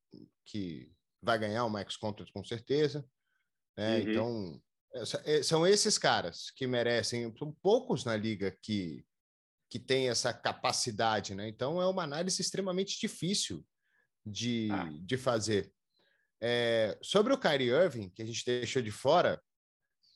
que 0.45 0.91
vai 1.21 1.37
ganhar 1.37 1.65
o 1.65 1.69
max 1.69 1.97
contract 1.97 2.31
com 2.31 2.43
certeza. 2.43 3.05
Né? 3.77 3.97
Uhum. 3.97 4.09
Então, 4.09 4.61
é, 5.25 5.43
são 5.43 5.67
esses 5.67 5.97
caras 5.97 6.51
que 6.51 6.65
merecem, 6.67 7.33
são 7.37 7.51
poucos 7.61 8.05
na 8.05 8.15
liga 8.15 8.55
que, 8.61 9.05
que 9.69 9.79
tem 9.79 10.09
essa 10.09 10.33
capacidade, 10.33 11.35
né? 11.35 11.47
Então, 11.47 11.81
é 11.81 11.87
uma 11.87 12.03
análise 12.03 12.41
extremamente 12.41 12.99
difícil 12.99 13.65
de, 14.25 14.69
ah. 14.71 14.89
de 14.91 15.17
fazer. 15.17 15.71
É, 16.39 16.97
sobre 17.01 17.34
o 17.34 17.38
Kyrie 17.38 17.69
Irving, 17.69 18.10
que 18.10 18.21
a 18.21 18.25
gente 18.25 18.43
deixou 18.45 18.81
de 18.81 18.91
fora, 18.91 19.41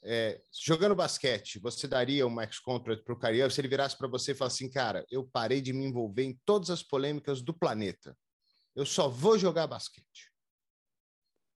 é, 0.03 0.41
jogando 0.51 0.95
basquete, 0.95 1.59
você 1.59 1.87
daria 1.87 2.25
um 2.25 2.29
max 2.29 2.59
contract 2.59 3.03
para 3.03 3.13
o 3.13 3.19
Kyrie 3.19 3.41
Irving 3.41 3.53
se 3.53 3.61
ele 3.61 3.67
virasse 3.67 3.97
para 3.97 4.07
você 4.07 4.31
e 4.31 4.35
falasse 4.35 4.63
assim, 4.63 4.71
cara, 4.71 5.05
eu 5.09 5.23
parei 5.23 5.61
de 5.61 5.73
me 5.73 5.85
envolver 5.85 6.23
em 6.23 6.39
todas 6.45 6.69
as 6.69 6.83
polêmicas 6.83 7.41
do 7.41 7.53
planeta. 7.53 8.17
Eu 8.75 8.85
só 8.85 9.07
vou 9.07 9.37
jogar 9.37 9.67
basquete. 9.67 10.31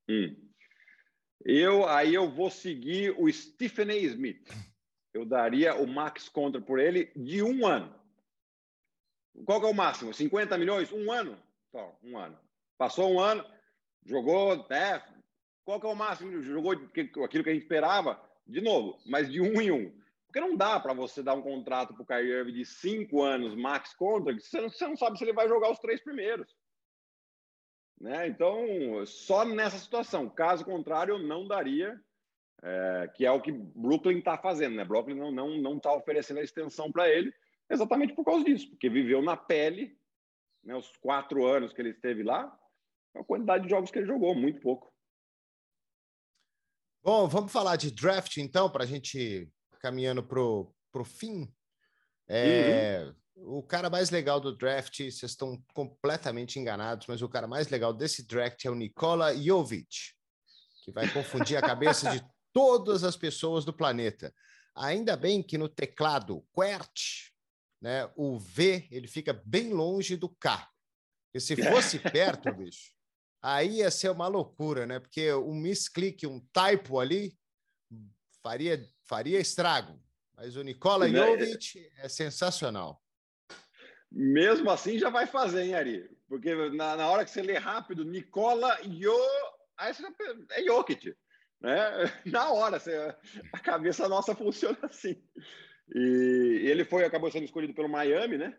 Hum. 0.10 0.36
Eu 1.46 1.88
aí 1.88 2.14
eu 2.14 2.30
vou 2.30 2.50
seguir 2.50 3.16
o 3.18 3.32
Stephen 3.32 3.92
A. 3.92 3.96
Smith. 3.96 4.50
Eu 5.14 5.26
daria 5.26 5.76
o 5.76 5.88
max 5.88 6.30
contract 6.30 6.68
por 6.68 6.80
ele 6.80 7.12
de 7.16 7.42
um 7.42 7.66
ano. 7.66 8.00
Qual 9.46 9.62
é 9.64 9.66
o 9.66 9.74
máximo? 9.74 10.14
50 10.14 10.58
milhões? 10.58 10.92
Um 10.92 11.12
ano? 11.12 11.42
Só, 11.72 11.98
um 12.04 12.18
ano. 12.18 12.38
Passou 12.78 13.12
um 13.12 13.20
ano, 13.20 13.46
jogou, 14.06 14.68
né? 14.70 15.02
Qual 15.64 15.80
que 15.80 15.86
é 15.86 15.90
o 15.90 15.96
máximo? 15.96 16.42
Jogou 16.42 16.72
aquilo 16.72 17.44
que 17.44 17.50
a 17.50 17.54
gente 17.54 17.64
esperava, 17.64 18.20
de 18.48 18.62
novo, 18.62 19.00
mas 19.06 19.32
de 19.32 19.40
um 19.40 19.62
em 19.62 19.72
um. 19.72 20.00
Porque 20.26 20.40
não 20.40 20.56
dá 20.56 20.80
para 20.80 20.94
você 20.94 21.24
dar 21.24 21.34
um 21.34 21.42
contrato 21.42 21.94
para 21.94 22.04
o 22.04 22.06
Kyrie 22.06 22.32
Irving 22.32 22.54
de 22.54 22.66
cinco 22.66 23.22
anos, 23.22 23.56
max 23.56 23.94
contract, 23.94 24.42
você 24.42 24.62
não, 24.62 24.70
você 24.70 24.88
não 24.88 24.96
sabe 24.96 25.18
se 25.18 25.24
ele 25.24 25.34
vai 25.34 25.48
jogar 25.48 25.72
os 25.72 25.80
três 25.80 26.02
primeiros. 26.02 26.56
Né? 28.00 28.28
Então, 28.28 29.06
só 29.06 29.44
nessa 29.44 29.78
situação. 29.78 30.30
Caso 30.30 30.64
contrário, 30.64 31.16
eu 31.16 31.20
não 31.20 31.48
daria, 31.48 32.00
é, 32.64 33.12
que 33.16 33.26
é 33.26 33.32
o 33.32 33.42
que 33.42 33.52
Brooklyn 33.52 34.20
está 34.20 34.38
fazendo. 34.38 34.76
Né? 34.76 34.86
Brooklyn 34.86 35.16
não 35.16 35.30
está 35.30 35.42
não, 35.42 35.58
não 35.58 35.80
tá 35.80 35.94
oferecendo 35.94 36.40
a 36.40 36.44
extensão 36.44 36.92
para 36.92 37.10
ele, 37.10 37.34
exatamente 37.70 38.14
por 38.14 38.24
causa 38.24 38.46
disso, 38.46 38.70
porque 38.70 38.90
viveu 38.90 39.22
na 39.22 39.36
pele 39.36 39.99
né, 40.64 40.76
os 40.76 40.92
quatro 40.98 41.46
anos 41.46 41.74
que 41.74 41.82
ele 41.82 41.92
esteve 41.92 42.24
lá, 42.24 42.56
a 43.16 43.24
quantidade 43.24 43.64
de 43.64 43.70
jogos 43.70 43.92
que 43.92 44.00
ele 44.00 44.08
jogou, 44.08 44.36
muito 44.36 44.62
pouco. 44.62 44.92
Bom, 47.02 47.28
vamos 47.28 47.52
falar 47.52 47.76
de 47.76 47.92
draft 47.92 48.38
então, 48.38 48.70
para 48.70 48.84
a 48.84 48.88
gente 48.88 49.50
caminhando 49.80 50.22
para 50.22 50.42
o 50.42 51.06
fim. 51.06 51.52
É, 52.28 53.06
uhum. 53.06 53.60
O 53.60 53.64
cara 53.64 53.90
mais 53.90 54.10
legal 54.10 54.40
do 54.40 54.56
draft, 54.56 54.98
vocês 54.98 55.24
estão 55.24 55.64
completamente 55.74 56.60
enganados, 56.60 57.08
mas 57.08 57.22
o 57.22 57.30
cara 57.30 57.48
mais 57.48 57.70
legal 57.70 57.94
desse 57.94 58.28
draft 58.28 58.64
é 58.66 58.70
o 58.70 58.76
Nikola 58.76 59.34
Jovic, 59.36 60.14
que 60.84 60.92
vai 60.92 61.10
confundir 61.10 61.58
a 61.58 61.62
cabeça 61.62 62.12
de 62.12 62.22
todas 62.52 63.04
as 63.04 63.16
pessoas 63.16 63.64
do 63.64 63.74
planeta. 63.74 64.34
Ainda 64.76 65.16
bem 65.16 65.42
que 65.42 65.58
no 65.58 65.70
teclado 65.70 66.46
QWERTY 66.54 67.29
né, 67.82 68.10
o 68.16 68.38
V 68.38 68.88
ele 68.92 69.08
fica 69.08 69.34
bem 69.46 69.74
longe 69.74 70.16
do 70.16 70.30
K. 70.30 70.70
E 71.34 71.40
se 71.40 71.56
fosse 71.64 72.00
perto, 72.00 72.54
bicho, 72.54 72.92
aí 73.42 73.78
ia 73.78 73.92
ser 73.92 74.10
uma 74.10 74.28
loucura, 74.28 74.86
né? 74.86 75.00
Porque 75.00 75.34
um 75.34 75.56
misclick, 75.56 76.26
um 76.28 76.40
typo 76.52 77.00
ali, 77.00 77.38
faria, 78.44 78.84
faria 79.08 79.40
estrago. 79.40 80.02
Mas 80.36 80.56
o 80.56 80.64
Nicola 80.64 81.08
Jovic 81.10 81.92
é 81.98 82.08
sensacional. 82.08 83.02
mesmo 84.10 84.72
assim 84.72 84.98
já 84.98 85.10
vai 85.10 85.28
fazer, 85.28 85.64
hein, 85.64 85.76
Ari? 85.76 86.10
Porque 86.28 86.56
na, 86.72 86.96
na 86.96 87.10
hora 87.10 87.26
que 87.26 87.32
você 87.32 87.42
lê 87.42 87.58
rápido, 87.58 88.06
Nicola 88.06 88.80
Yo, 88.84 89.18
aí 89.78 89.94
você 89.94 90.04
é 90.52 90.64
Jokic, 90.64 91.16
né? 91.60 91.90
Na 92.26 92.52
hora, 92.52 92.80
você, 92.80 93.16
a 93.52 93.60
cabeça 93.60 94.08
nossa 94.08 94.36
funciona 94.36 94.78
assim. 94.84 95.22
E, 95.94 96.62
ele 96.70 96.86
foi, 96.86 97.04
acabou 97.04 97.32
sendo 97.32 97.46
escolhido 97.46 97.74
pelo 97.74 97.90
Miami, 97.90 98.38
né? 98.38 98.58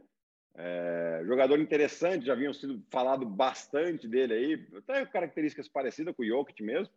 É, 0.54 1.22
jogador 1.26 1.58
interessante, 1.60 2.26
já 2.26 2.32
haviam 2.32 2.52
sido 2.52 2.84
falado 2.90 3.24
bastante 3.24 4.08
dele 4.08 4.34
aí, 4.34 4.68
até 4.78 5.06
características 5.06 5.68
parecidas 5.68 6.14
com 6.14 6.22
o 6.22 6.26
Jokic 6.26 6.62
mesmo, 6.62 6.92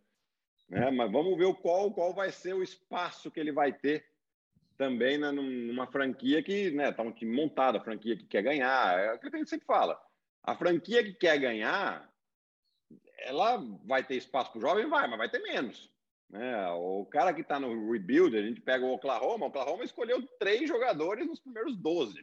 né? 0.68 0.90
Mas 0.90 1.10
vamos 1.10 1.38
ver 1.38 1.52
qual, 1.54 1.92
qual 1.92 2.12
vai 2.12 2.30
ser 2.32 2.54
o 2.54 2.62
espaço 2.62 3.30
que 3.30 3.38
ele 3.38 3.52
vai 3.52 3.72
ter 3.72 4.04
também 4.76 5.18
na, 5.18 5.30
numa 5.32 5.86
franquia 5.86 6.42
que 6.42 6.70
né, 6.72 6.90
tá 6.92 7.02
um 7.02 7.12
time 7.12 7.34
montado, 7.34 7.78
a 7.78 7.84
franquia 7.84 8.16
que 8.16 8.24
quer 8.24 8.42
ganhar. 8.42 8.98
É 8.98 9.14
o 9.14 9.18
que 9.18 9.28
a 9.28 9.38
gente 9.38 9.50
sempre 9.50 9.66
fala. 9.66 10.00
A 10.42 10.56
franquia 10.56 11.02
que 11.02 11.14
quer 11.14 11.38
ganhar, 11.38 12.10
ela 13.18 13.56
vai 13.84 14.04
ter 14.04 14.16
espaço 14.16 14.50
para 14.50 14.58
o 14.58 14.60
jovem? 14.60 14.88
Vai, 14.88 15.08
mas 15.08 15.18
vai 15.18 15.30
ter 15.30 15.40
menos. 15.40 15.90
Né? 16.30 16.68
O 16.72 17.04
cara 17.06 17.32
que 17.32 17.42
está 17.42 17.60
no 17.60 17.90
rebuild, 17.90 18.36
a 18.36 18.42
gente 18.42 18.60
pega 18.60 18.84
o 18.84 18.92
Oklahoma, 18.92 19.46
o 19.46 19.48
Oklahoma 19.48 19.84
escolheu 19.84 20.22
três 20.38 20.68
jogadores 20.68 21.26
nos 21.26 21.40
primeiros 21.40 21.76
12. 21.76 22.20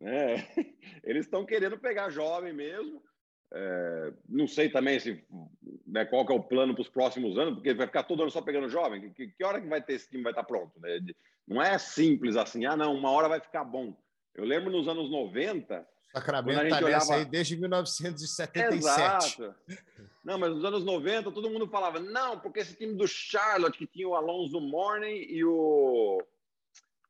Né? 0.00 0.36
Eles 1.02 1.26
estão 1.26 1.44
querendo 1.44 1.78
pegar 1.78 2.10
jovem 2.10 2.52
mesmo. 2.52 3.02
É, 3.54 4.12
não 4.28 4.46
sei 4.46 4.70
também 4.70 4.98
se 4.98 5.22
né, 5.86 6.06
qual 6.06 6.24
que 6.24 6.32
é 6.32 6.34
o 6.34 6.42
plano 6.42 6.74
para 6.74 6.80
os 6.80 6.88
próximos 6.88 7.36
anos, 7.38 7.54
porque 7.54 7.74
vai 7.74 7.86
ficar 7.86 8.02
todo 8.04 8.22
ano 8.22 8.30
só 8.30 8.40
pegando 8.40 8.68
jovem. 8.68 9.12
Que, 9.12 9.28
que, 9.28 9.44
hora 9.44 9.60
que 9.60 9.68
vai 9.68 9.82
ter 9.82 9.94
esse 9.94 10.08
time 10.08 10.22
vai 10.22 10.32
estar 10.32 10.42
tá 10.42 10.48
pronto? 10.48 10.80
Né? 10.80 11.00
Não 11.46 11.60
é 11.60 11.76
simples 11.78 12.36
assim, 12.36 12.64
ah, 12.64 12.76
não, 12.76 12.94
uma 12.94 13.10
hora 13.10 13.28
vai 13.28 13.40
ficar 13.40 13.64
bom. 13.64 13.94
Eu 14.34 14.44
lembro 14.44 14.70
nos 14.70 14.88
anos 14.88 15.10
90. 15.10 15.86
Sacramento 16.12 16.64
está 16.64 16.84
olhava... 16.84 17.14
aí 17.14 17.24
desde 17.24 17.56
1977. 17.56 18.74
Exato. 18.74 19.54
Não, 20.24 20.38
mas 20.38 20.50
nos 20.50 20.64
anos 20.64 20.84
90 20.84 21.32
todo 21.32 21.50
mundo 21.50 21.66
falava, 21.66 21.98
não, 21.98 22.38
porque 22.38 22.60
esse 22.60 22.76
time 22.76 22.94
do 22.94 23.08
Charlotte, 23.08 23.78
que 23.78 23.86
tinha 23.86 24.08
o 24.08 24.14
Alonso 24.14 24.60
Morning 24.60 25.26
e 25.28 25.44
o, 25.44 26.22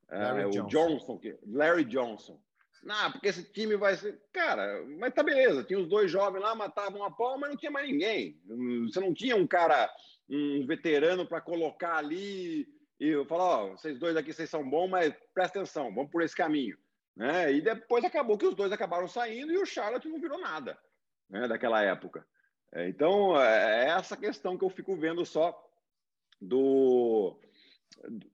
Larry, 0.09 0.45
uh, 0.45 0.49
Johnson. 0.49 0.63
o 0.63 1.19
Johnson, 1.19 1.21
Larry 1.47 1.85
Johnson. 1.85 2.39
Não, 2.83 3.11
porque 3.11 3.27
esse 3.27 3.43
time 3.43 3.77
vai 3.77 3.95
ser. 3.95 4.19
Cara, 4.31 4.83
mas 4.99 5.13
tá 5.13 5.23
beleza. 5.23 5.63
Tinha 5.63 5.79
os 5.79 5.87
dois 5.87 6.11
jovens 6.11 6.41
lá, 6.41 6.53
matavam 6.53 7.03
a 7.03 7.11
pau, 7.11 7.37
mas 7.37 7.49
não 7.49 7.57
tinha 7.57 7.71
mais 7.71 7.87
ninguém. 7.87 8.37
Você 8.87 8.99
não 8.99 9.13
tinha 9.13 9.35
um 9.35 9.47
cara, 9.47 9.89
um 10.29 10.65
veterano 10.65 11.25
para 11.25 11.39
colocar 11.39 11.95
ali 11.95 12.67
e 12.99 13.07
eu 13.07 13.25
falar: 13.25 13.63
ó, 13.63 13.69
vocês 13.71 13.97
dois 13.97 14.17
aqui, 14.17 14.33
vocês 14.33 14.49
são 14.49 14.69
bons, 14.69 14.89
mas 14.89 15.13
presta 15.33 15.59
atenção, 15.59 15.93
vamos 15.93 16.11
por 16.11 16.21
esse 16.21 16.35
caminho. 16.35 16.77
Né? 17.15 17.53
E 17.53 17.61
depois 17.61 18.03
acabou 18.03 18.37
que 18.37 18.45
os 18.45 18.55
dois 18.55 18.71
acabaram 18.71 19.07
saindo 19.07 19.51
e 19.51 19.57
o 19.57 19.65
Charlotte 19.65 20.07
não 20.07 20.19
virou 20.19 20.39
nada 20.39 20.77
né, 21.29 21.47
daquela 21.47 21.81
época. 21.81 22.25
É, 22.71 22.89
então, 22.89 23.39
é, 23.39 23.85
é 23.85 23.89
essa 23.89 24.17
questão 24.17 24.57
que 24.57 24.65
eu 24.65 24.69
fico 24.69 24.95
vendo 24.95 25.23
só 25.25 25.55
do, 26.41 27.39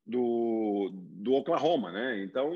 do, 0.06 0.90
do 0.94 1.34
Oklahoma, 1.34 1.92
né? 1.92 2.24
Então, 2.24 2.54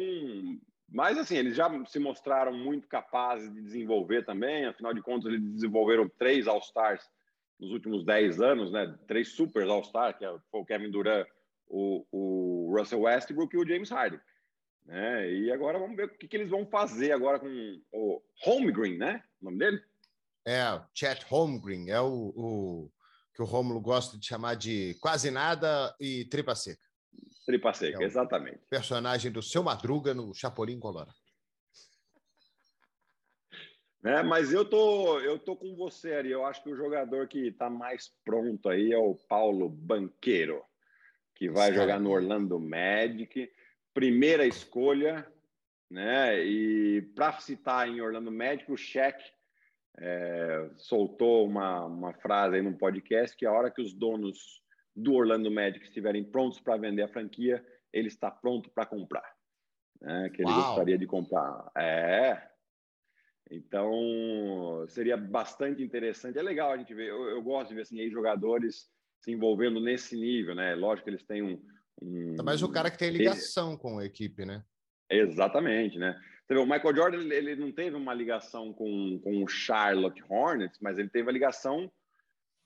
mas, 0.93 1.17
assim, 1.17 1.35
eles 1.35 1.55
já 1.55 1.69
se 1.85 1.97
mostraram 1.97 2.53
muito 2.53 2.87
capazes 2.87 3.51
de 3.51 3.61
desenvolver 3.61 4.23
também. 4.23 4.65
Afinal 4.65 4.93
de 4.93 5.01
contas, 5.01 5.25
eles 5.25 5.41
desenvolveram 5.41 6.07
três 6.07 6.47
All-Stars 6.47 7.03
nos 7.59 7.71
últimos 7.71 8.05
dez 8.05 8.39
anos, 8.39 8.71
né? 8.71 8.95
Três 9.07 9.29
Super 9.29 9.67
All-Stars, 9.67 10.17
que 10.17 10.23
é 10.23 10.35
foi 10.51 10.61
o 10.61 10.65
Kevin 10.65 10.91
Durant, 10.91 11.27
o, 11.67 12.05
o, 12.11 12.77
Russell 12.77 13.01
Westbrook 13.01 13.55
e 13.55 13.59
o 13.59 13.67
James 13.67 13.89
Harden. 13.89 14.19
Né? 14.85 15.31
E 15.31 15.51
agora 15.51 15.79
vamos 15.79 15.95
ver 15.95 16.05
o 16.05 16.17
que, 16.17 16.27
que 16.27 16.35
eles 16.35 16.49
vão 16.49 16.65
fazer 16.65 17.11
agora 17.11 17.39
com 17.39 17.47
o 17.91 18.21
Holmgren, 18.43 18.97
né? 18.97 19.23
O 19.41 19.45
nome 19.45 19.59
dele? 19.59 19.81
É, 20.45 20.63
Chet 20.93 21.25
Holmgren. 21.25 21.89
É 21.89 22.01
o, 22.01 22.33
o 22.35 22.91
que 23.33 23.41
o 23.41 23.45
Romulo 23.45 23.79
gosta 23.79 24.17
de 24.17 24.25
chamar 24.25 24.55
de 24.55 24.95
quase 25.01 25.31
nada 25.31 25.95
e 25.99 26.25
tripa 26.25 26.55
seca. 26.55 26.83
Tripa 27.45 27.73
Seca, 27.73 28.01
é 28.01 28.05
exatamente. 28.05 28.59
Personagem 28.69 29.31
do 29.31 29.41
Seu 29.41 29.63
Madruga 29.63 30.13
no 30.13 30.33
Chapolin 30.33 30.79
Colorado. 30.79 31.13
É, 34.05 34.21
mas 34.21 34.51
eu 34.51 34.65
tô, 34.65 35.17
eu 35.21 35.39
tô 35.39 35.55
com 35.55 35.77
você, 35.77 36.15
Ari. 36.15 36.29
Eu 36.29 36.45
acho 36.45 36.61
que 36.61 36.69
o 36.69 36.75
jogador 36.75 37.25
que 37.25 37.47
está 37.47 37.69
mais 37.69 38.11
pronto 38.25 38.67
aí 38.67 38.91
é 38.91 38.97
o 38.97 39.15
Paulo 39.15 39.69
Banqueiro, 39.69 40.61
que 41.33 41.49
vai 41.49 41.69
Sim. 41.71 41.75
jogar 41.77 42.01
no 42.01 42.11
Orlando 42.11 42.59
Magic. 42.59 43.49
Primeira 43.93 44.45
escolha, 44.45 45.25
né? 45.89 46.43
E 46.43 47.01
para 47.15 47.39
citar 47.39 47.87
em 47.87 48.01
Orlando 48.01 48.31
Magic, 48.31 48.71
o 48.71 48.77
Cheque 48.77 49.23
é, 49.97 50.69
soltou 50.75 51.47
uma, 51.47 51.85
uma 51.85 52.13
frase 52.13 52.55
aí 52.55 52.61
no 52.61 52.77
podcast 52.77 53.37
que 53.37 53.45
a 53.45 53.51
hora 53.51 53.69
que 53.69 53.81
os 53.81 53.93
donos 53.93 54.63
do 54.95 55.13
Orlando 55.13 55.51
Magic 55.51 55.83
estiverem 55.85 56.23
prontos 56.23 56.59
para 56.59 56.77
vender 56.77 57.03
a 57.03 57.07
franquia, 57.07 57.63
ele 57.91 58.07
está 58.07 58.29
pronto 58.29 58.69
para 58.71 58.85
comprar. 58.85 59.25
Né? 60.01 60.29
Que 60.29 60.41
ele 60.41 60.51
Uau. 60.51 60.63
gostaria 60.63 60.97
de 60.97 61.05
comprar. 61.05 61.71
É. 61.77 62.49
Então, 63.49 64.85
seria 64.87 65.15
bastante 65.15 65.83
interessante. 65.83 66.37
É 66.37 66.41
legal 66.41 66.71
a 66.71 66.77
gente 66.77 66.93
ver. 66.93 67.09
Eu, 67.09 67.29
eu 67.29 67.41
gosto 67.41 67.69
de 67.69 67.75
ver 67.75 67.81
assim, 67.81 68.09
jogadores 68.09 68.89
se 69.19 69.31
envolvendo 69.31 69.79
nesse 69.79 70.15
nível, 70.15 70.55
né? 70.55 70.75
Lógico 70.75 71.05
que 71.05 71.09
eles 71.11 71.23
têm 71.23 71.41
um. 71.41 71.61
Um 72.01 72.35
Mas 72.43 72.61
o 72.61 72.71
cara 72.71 72.89
que 72.89 72.97
tem 72.97 73.09
ligação 73.09 73.77
com 73.77 73.99
a 73.99 74.05
equipe, 74.05 74.45
né? 74.45 74.63
Exatamente, 75.09 75.97
né? 75.97 76.19
Você 76.45 76.53
vê, 76.53 76.59
o 76.59 76.65
Michael 76.65 76.95
Jordan 76.95 77.33
ele 77.33 77.55
não 77.55 77.71
teve 77.71 77.95
uma 77.95 78.13
ligação 78.13 78.73
com, 78.73 79.19
com 79.23 79.43
o 79.43 79.47
Charlotte 79.47 80.23
Hornets, 80.27 80.79
mas 80.81 80.97
ele 80.97 81.09
teve 81.09 81.29
a 81.29 81.33
ligação 81.33 81.91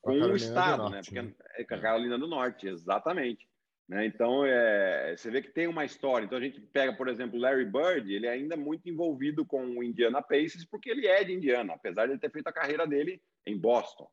com 0.01 0.13
o 0.13 0.35
Estado, 0.35 0.89
né? 0.89 1.01
Porque 1.03 1.21
né? 1.21 1.33
é 1.55 1.63
com 1.63 1.75
a 1.75 1.79
Carolina 1.79 2.17
do 2.17 2.27
Norte, 2.27 2.67
exatamente. 2.67 3.47
Né? 3.87 4.05
Então, 4.05 4.45
é, 4.45 5.15
você 5.15 5.31
vê 5.31 5.41
que 5.41 5.49
tem 5.49 5.67
uma 5.67 5.85
história. 5.85 6.25
Então, 6.25 6.37
a 6.37 6.41
gente 6.41 6.59
pega, 6.59 6.93
por 6.93 7.07
exemplo, 7.07 7.39
Larry 7.39 7.65
Bird, 7.65 8.11
ele 8.11 8.27
é 8.27 8.31
ainda 8.31 8.57
muito 8.57 8.89
envolvido 8.89 9.45
com 9.45 9.63
o 9.65 9.83
Indiana 9.83 10.21
Pacers, 10.21 10.65
porque 10.65 10.89
ele 10.89 11.07
é 11.07 11.23
de 11.23 11.33
Indiana, 11.33 11.73
apesar 11.73 12.05
de 12.05 12.13
ele 12.13 12.19
ter 12.19 12.31
feito 12.31 12.47
a 12.47 12.53
carreira 12.53 12.85
dele 12.85 13.21
em 13.45 13.57
Boston. 13.57 14.09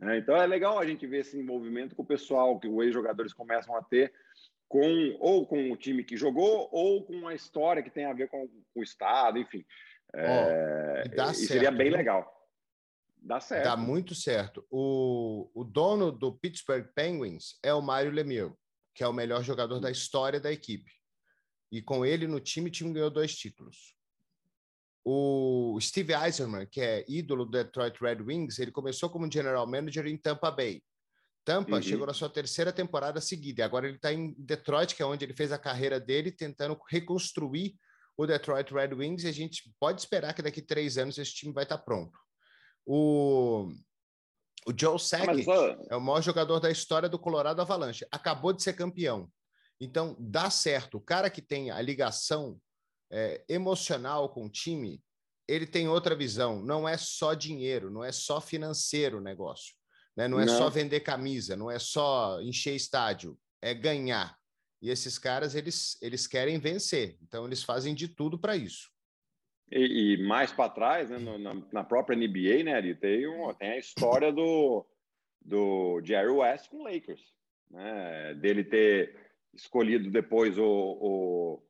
Né? 0.00 0.18
Então, 0.18 0.34
é 0.34 0.46
legal 0.46 0.78
a 0.78 0.86
gente 0.86 1.06
ver 1.06 1.18
esse 1.18 1.38
envolvimento 1.38 1.94
com 1.94 2.02
o 2.02 2.06
pessoal 2.06 2.58
que 2.58 2.66
os 2.66 2.84
ex-jogadores 2.84 3.34
começam 3.34 3.76
a 3.76 3.82
ter 3.82 4.12
com 4.66 5.16
ou 5.18 5.46
com 5.46 5.70
o 5.70 5.76
time 5.76 6.02
que 6.02 6.16
jogou 6.16 6.68
ou 6.72 7.04
com 7.04 7.28
a 7.28 7.34
história 7.34 7.82
que 7.82 7.90
tem 7.90 8.04
a 8.04 8.12
ver 8.12 8.28
com, 8.28 8.48
com 8.48 8.80
o 8.80 8.82
Estado, 8.82 9.38
enfim. 9.38 9.64
É, 10.14 11.04
oh, 11.04 11.12
e, 11.12 11.14
certo, 11.14 11.34
seria 11.34 11.70
bem 11.70 11.90
legal. 11.90 12.40
Dá 13.22 13.38
certo. 13.38 13.64
Dá 13.64 13.76
muito 13.76 14.14
certo. 14.14 14.66
O, 14.70 15.50
o 15.54 15.64
dono 15.64 16.10
do 16.10 16.32
Pittsburgh 16.32 16.86
Penguins 16.94 17.58
é 17.62 17.74
o 17.74 17.82
Mário 17.82 18.10
Lemieux, 18.10 18.54
que 18.94 19.04
é 19.04 19.08
o 19.08 19.12
melhor 19.12 19.42
jogador 19.42 19.80
da 19.80 19.90
história 19.90 20.40
da 20.40 20.50
equipe. 20.50 20.90
E 21.70 21.82
com 21.82 22.06
ele 22.06 22.26
no 22.26 22.40
time, 22.40 22.68
o 22.68 22.72
time 22.72 22.92
ganhou 22.92 23.10
dois 23.10 23.34
títulos. 23.34 23.94
O 25.12 25.76
Steve 25.80 26.14
Eisenman, 26.14 26.66
que 26.66 26.80
é 26.80 27.04
ídolo 27.08 27.44
do 27.44 27.50
Detroit 27.50 27.98
Red 28.00 28.22
Wings, 28.22 28.60
ele 28.60 28.70
começou 28.70 29.10
como 29.10 29.28
general 29.28 29.66
manager 29.66 30.06
em 30.06 30.16
Tampa 30.16 30.52
Bay. 30.52 30.84
Tampa 31.44 31.74
uhum. 31.74 31.82
chegou 31.82 32.06
na 32.06 32.14
sua 32.14 32.28
terceira 32.28 32.72
temporada 32.72 33.20
seguida. 33.20 33.64
Agora 33.64 33.88
ele 33.88 33.96
está 33.96 34.12
em 34.12 34.32
Detroit, 34.38 34.94
que 34.94 35.02
é 35.02 35.04
onde 35.04 35.24
ele 35.24 35.34
fez 35.34 35.50
a 35.50 35.58
carreira 35.58 35.98
dele, 35.98 36.30
tentando 36.30 36.78
reconstruir 36.88 37.74
o 38.16 38.24
Detroit 38.24 38.72
Red 38.72 38.94
Wings. 38.94 39.24
E 39.24 39.26
a 39.26 39.32
gente 39.32 39.74
pode 39.80 40.00
esperar 40.00 40.32
que 40.32 40.42
daqui 40.42 40.60
a 40.60 40.64
três 40.64 40.96
anos 40.96 41.18
esse 41.18 41.34
time 41.34 41.52
vai 41.52 41.64
estar 41.64 41.78
tá 41.78 41.82
pronto. 41.82 42.16
O, 42.86 43.68
o 44.64 44.72
Joe 44.78 44.96
Sakic 44.96 45.44
é 45.90 45.96
o 45.96 46.00
maior 46.00 46.22
jogador 46.22 46.60
da 46.60 46.70
história 46.70 47.08
do 47.08 47.18
Colorado 47.18 47.60
Avalanche. 47.60 48.06
Acabou 48.12 48.52
de 48.52 48.62
ser 48.62 48.74
campeão. 48.74 49.28
Então, 49.80 50.14
dá 50.20 50.48
certo. 50.50 50.98
O 50.98 51.00
cara 51.00 51.28
que 51.28 51.42
tem 51.42 51.72
a 51.72 51.82
ligação 51.82 52.60
é, 53.10 53.44
emocional 53.48 54.28
com 54.28 54.46
o 54.46 54.50
time, 54.50 55.02
ele 55.48 55.66
tem 55.66 55.88
outra 55.88 56.14
visão. 56.14 56.62
Não 56.62 56.88
é 56.88 56.96
só 56.96 57.34
dinheiro, 57.34 57.90
não 57.90 58.04
é 58.04 58.12
só 58.12 58.40
financeiro 58.40 59.18
o 59.18 59.22
negócio. 59.22 59.74
Né? 60.16 60.28
Não 60.28 60.40
é 60.40 60.44
não. 60.44 60.56
só 60.56 60.70
vender 60.70 61.00
camisa, 61.00 61.56
não 61.56 61.70
é 61.70 61.78
só 61.78 62.40
encher 62.40 62.74
estádio, 62.74 63.38
é 63.60 63.74
ganhar. 63.74 64.36
E 64.82 64.90
esses 64.90 65.18
caras, 65.18 65.54
eles, 65.54 66.00
eles 66.00 66.26
querem 66.26 66.58
vencer. 66.58 67.18
Então, 67.22 67.46
eles 67.46 67.62
fazem 67.62 67.94
de 67.94 68.08
tudo 68.08 68.38
para 68.38 68.56
isso. 68.56 68.90
E, 69.70 70.14
e 70.14 70.26
mais 70.26 70.52
para 70.52 70.70
trás, 70.70 71.10
né, 71.10 71.18
no, 71.18 71.38
na, 71.38 71.54
na, 71.72 71.84
própria 71.84 72.16
NBA, 72.16 72.64
né, 72.64 72.74
ali, 72.74 72.94
tem, 72.94 73.26
um, 73.28 73.52
tem 73.54 73.70
a 73.70 73.78
história 73.78 74.32
do, 74.32 74.84
do 75.40 76.00
Jerry 76.02 76.30
West 76.30 76.68
com 76.70 76.78
o 76.78 76.84
Lakers, 76.84 77.22
né, 77.70 78.34
dele 78.34 78.64
ter 78.64 79.14
escolhido 79.54 80.10
depois 80.10 80.58
o, 80.58 80.64
o, 80.64 81.62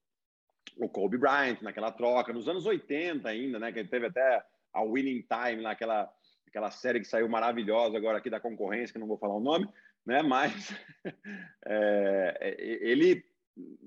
o, 0.84 0.88
Kobe 0.88 1.18
Bryant 1.18 1.60
naquela 1.62 1.90
troca, 1.90 2.32
nos 2.32 2.48
anos 2.48 2.66
80 2.66 3.28
ainda, 3.28 3.58
né, 3.58 3.72
que 3.72 3.84
teve 3.84 4.06
até 4.06 4.42
a 4.72 4.82
Winning 4.82 5.22
Time 5.22 5.62
naquela 5.62 6.12
aquela 6.46 6.70
série 6.72 6.98
que 6.98 7.06
saiu 7.06 7.28
maravilhosa 7.28 7.96
agora 7.96 8.18
aqui 8.18 8.28
da 8.28 8.40
concorrência, 8.40 8.92
que 8.92 8.98
não 8.98 9.06
vou 9.06 9.16
falar 9.16 9.36
o 9.36 9.40
nome, 9.40 9.68
né, 10.04 10.20
mas 10.20 10.74
é, 11.64 12.56
ele 12.80 13.24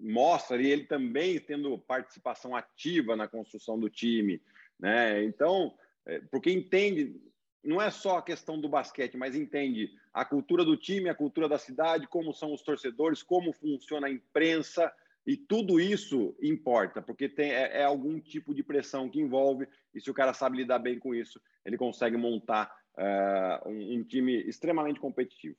mostra 0.02 0.56
ali 0.56 0.70
ele 0.70 0.86
também 0.86 1.40
tendo 1.40 1.78
participação 1.78 2.56
ativa 2.56 3.16
na 3.16 3.28
construção 3.28 3.80
do 3.80 3.90
time, 3.90 4.42
né? 4.80 5.24
Então, 5.24 5.74
é, 6.06 6.20
porque 6.32 6.52
entende, 6.52 7.16
não 7.64 7.82
é 7.82 7.90
só 7.90 8.18
a 8.18 8.24
questão 8.24 8.60
do 8.60 8.70
basquete, 8.70 9.18
mas 9.18 9.36
entende 9.36 9.92
a 10.14 10.24
cultura 10.24 10.64
do 10.64 10.78
time, 10.78 11.10
a 11.10 11.16
cultura 11.16 11.48
da 11.50 11.58
cidade, 11.58 12.08
como 12.08 12.34
são 12.34 12.54
os 12.54 12.62
torcedores, 12.62 13.24
como 13.24 13.54
funciona 13.54 14.08
a 14.08 14.12
imprensa, 14.12 14.94
e 15.26 15.38
tudo 15.38 15.80
isso 15.80 16.36
importa, 16.42 17.02
porque 17.02 17.30
tem, 17.30 17.52
é, 17.52 17.80
é, 17.80 17.84
algum 17.84 18.20
tipo 18.20 18.54
de 18.54 18.62
pressão 18.62 19.10
que 19.10 19.20
envolve, 19.20 19.68
e 19.94 20.02
se 20.02 20.12
o 20.12 20.14
cara 20.14 20.34
sabe 20.34 20.58
lidar 20.58 20.80
bem 20.80 21.00
com 21.00 21.16
isso, 21.16 21.40
ele 21.66 21.78
consegue 21.78 22.18
montar 22.18 22.74
uh, 22.98 23.70
um, 23.70 24.00
um, 24.00 24.04
time 24.04 24.34
extremamente 24.44 25.00
competitivo. 25.00 25.56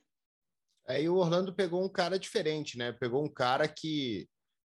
Aí 0.87 1.09
o 1.09 1.15
Orlando 1.15 1.53
pegou 1.53 1.83
um 1.83 1.89
cara 1.89 2.19
diferente, 2.19 2.77
né? 2.77 2.91
Pegou 2.91 3.23
um 3.23 3.33
cara 3.33 3.67
que, 3.67 4.27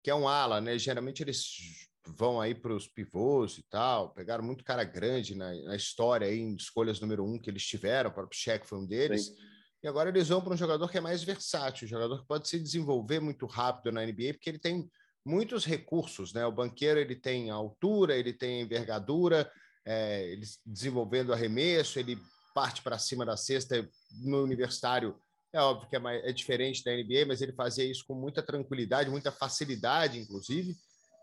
que 0.03 0.11
é 0.11 0.15
um 0.15 0.27
ala, 0.27 0.61
né? 0.61 0.77
Geralmente 0.77 1.23
eles 1.23 1.89
vão 2.05 2.41
aí 2.41 2.53
para 2.53 2.75
os 2.75 2.89
pivôs 2.89 3.59
e 3.59 3.63
tal, 3.71 4.13
pegaram 4.13 4.43
muito 4.43 4.65
cara 4.65 4.83
grande 4.83 5.37
na, 5.37 5.55
na, 5.63 5.77
história 5.77 6.27
aí, 6.27 6.41
em 6.41 6.57
escolhas 6.57 7.01
número 7.01 7.25
um 7.25 7.39
que 7.39 7.49
eles 7.49 7.65
tiveram, 7.65 8.11
o 8.11 8.13
próprio 8.13 8.37
Cheque 8.37 8.67
foi 8.67 8.79
um 8.79 8.87
deles. 8.87 9.27
Sim. 9.27 9.35
E 9.83 9.89
agora 9.89 10.11
eles 10.11 10.29
vão 10.29 10.43
para 10.43 10.53
um 10.53 10.59
jogador 10.59 10.91
que 10.91 10.99
é 10.99 11.01
mais 11.01 11.23
versátil, 11.23 11.87
um 11.87 11.89
jogador 11.89 12.21
que 12.21 12.29
pode 12.29 12.49
se 12.49 12.59
desenvolver 12.59 13.21
muito 13.21 13.47
rápido 13.47 13.93
na 13.93 14.05
NBA, 14.05 14.35
porque 14.35 14.51
ele 14.51 14.59
tem 14.59 14.91
muitos 15.25 15.65
recursos, 15.65 16.33
né? 16.33 16.45
O 16.47 16.53
banqueiro 16.53 17.01
ele 17.01 17.17
tem 17.17 17.51
altura, 17.51 18.17
ele 18.17 18.33
tem 18.33 18.61
envergadura, 18.61 19.51
é, 19.87 20.31
ele 20.31 20.47
desenvolvendo 20.67 21.33
arremesso, 21.33 21.99
ele 21.99 22.19
parte 22.55 22.83
para 22.83 22.99
cima 22.99 23.25
da 23.25 23.37
cesta 23.37 23.89
no 24.23 24.43
universitário. 24.43 25.17
É 25.53 25.61
óbvio 25.61 25.89
que 25.89 25.97
é, 25.97 25.99
mais, 25.99 26.23
é 26.25 26.33
diferente 26.33 26.85
da 26.85 26.93
NBA, 26.93 27.27
mas 27.27 27.41
ele 27.41 27.53
fazia 27.53 27.85
isso 27.85 28.05
com 28.07 28.15
muita 28.15 28.43
tranquilidade, 28.43 29.11
muita 29.11 29.33
facilidade, 29.33 30.19
inclusive. 30.19 30.77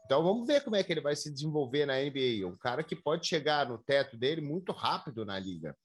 Então 0.06 0.24
vamos 0.24 0.48
ver 0.48 0.63
como 0.63 0.76
é 0.76 0.84
que 0.84 0.91
ele 0.91 1.02
vai 1.02 1.15
se 1.15 1.32
desenvolver 1.32 1.86
na 1.86 2.02
NBA. 2.02 2.48
Um 2.48 2.58
cara 2.58 2.84
que 2.84 2.96
pode 2.96 3.28
chegar 3.28 3.67
no 3.67 3.78
teto 3.78 4.17
dele 4.17 4.41
muito 4.41 4.72
rápido 4.72 5.26
na 5.26 5.38
liga. 5.38 5.76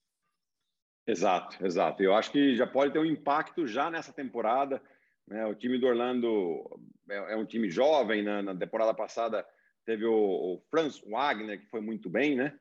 Exato, 1.07 1.65
exato. 1.65 2.03
Eu 2.03 2.15
acho 2.15 2.31
que 2.31 2.55
já 2.55 2.67
pode 2.67 2.93
ter 2.93 2.99
um 2.99 3.05
impacto 3.05 3.67
já 3.67 3.91
nessa 3.91 4.13
temporada. 4.13 4.81
Né? 5.27 5.45
O 5.47 5.55
time 5.55 5.79
do 5.79 5.87
Orlando 5.87 6.81
é, 7.09 7.35
é 7.35 7.37
um 7.37 7.45
time 7.45 7.69
jovem. 7.69 8.23
Né? 8.23 8.43
Na 8.43 8.55
temporada 8.55 8.95
passada 8.95 9.47
teve 9.85 10.05
o, 10.05 10.15
o, 10.15 10.63
Franz 10.71 11.01
Wagner, 11.01 11.61
que 11.61 11.67
foi 11.67 11.81
muito 11.81 12.09
bem, 12.09 12.37
né? 12.37 12.57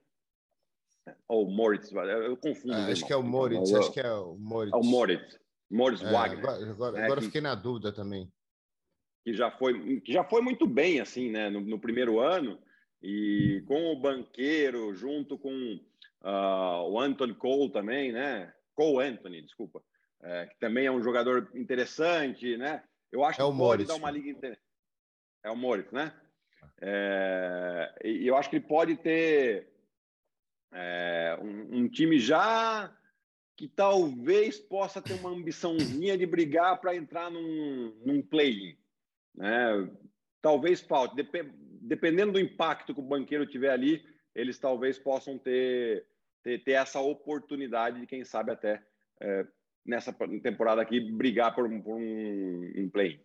Ou 1.28 1.50
Moritz, 1.50 1.92
eu 1.92 2.38
confundo. 2.38 2.74
Ah, 2.74 2.88
acho 2.88 3.06
que 3.06 3.14
é 3.14 3.16
o 3.16 3.24
Moritz, 3.24 3.74
acho 3.74 3.92
que 3.92 4.00
é 4.00 4.12
o 4.12 4.36
Moritz. 4.36 4.74
É 4.74 4.78
o 4.78 4.84
Moritz, 4.84 5.40
Moritz 5.70 6.04
é, 6.04 6.12
Wagner. 6.12 6.40
Agora, 6.40 6.72
agora, 6.72 6.92
né? 6.94 7.06
agora 7.06 7.22
fiquei 7.22 7.42
na 7.42 7.56
dúvida 7.56 7.92
também. 7.92 8.32
Que 9.24 9.34
já 9.34 9.50
foi, 9.50 10.00
que 10.02 10.14
já 10.14 10.24
foi 10.24 10.42
muito 10.42 10.68
bem, 10.68 11.00
assim, 11.00 11.32
né? 11.32 11.50
No, 11.50 11.62
no 11.62 11.80
primeiro 11.80 12.20
ano. 12.20 12.60
E 13.02 13.64
com 13.68 13.92
o 13.92 14.00
banqueiro, 14.00 14.94
junto 14.94 15.38
com 15.38 15.80
Uh, 16.24 16.90
o 16.90 17.00
Anthony 17.00 17.34
Cole 17.34 17.72
também, 17.72 18.12
né? 18.12 18.54
Cole 18.76 19.08
Anthony, 19.08 19.42
desculpa, 19.42 19.84
é, 20.22 20.46
que 20.46 20.60
também 20.60 20.86
é 20.86 20.92
um 20.92 21.02
jogador 21.02 21.50
interessante, 21.56 22.56
né? 22.58 22.84
Eu 23.12 23.24
acho 23.24 23.42
é 23.42 23.44
que 23.44 23.48
pode 23.48 23.58
Morris. 23.58 23.88
dar 23.88 23.96
uma 23.96 24.12
liga 24.12 24.30
interessante. 24.30 24.66
É 25.44 25.50
o 25.50 25.56
Moritz, 25.56 25.92
né? 25.92 26.14
É, 26.80 27.94
e 28.06 28.28
eu 28.28 28.36
acho 28.36 28.50
que 28.50 28.58
ele 28.58 28.66
pode 28.66 28.96
ter 28.98 29.68
é, 30.72 31.38
um, 31.42 31.80
um, 31.80 31.90
time 31.90 32.20
já 32.20 32.96
que 33.58 33.68
talvez 33.68 34.60
possa 34.60 35.02
ter 35.02 35.14
uma 35.14 35.30
ambiçãozinha 35.30 36.18
de 36.18 36.26
brigar 36.26 36.80
para 36.80 36.96
entrar 36.96 37.30
num, 37.30 37.94
num 38.06 38.22
play-in. 38.22 38.78
Né? 39.36 39.90
Talvez 40.42 40.82
falte. 40.82 41.16
Dep 41.16 41.52
dependendo 41.84 42.34
do 42.34 42.40
impacto 42.40 42.94
que 42.94 43.00
o 43.00 43.04
banqueiro 43.04 43.46
tiver 43.46 43.72
ali, 43.72 44.06
eles 44.36 44.60
talvez 44.60 45.00
possam 45.00 45.38
ter 45.38 46.06
ter, 46.44 46.64
ter 46.64 46.74
essa 46.74 47.00
oportunidade 47.00 48.00
de, 48.00 48.08
quem 48.08 48.24
sabe, 48.24 48.52
até 48.52 48.84
é, 49.22 49.46
nessa 49.86 50.14
temporada 50.42 50.82
aqui, 50.82 51.00
brigar 51.00 51.54
por, 51.54 51.70
por 51.82 51.96
um, 51.96 52.72
um 52.78 52.90
play. 52.90 53.24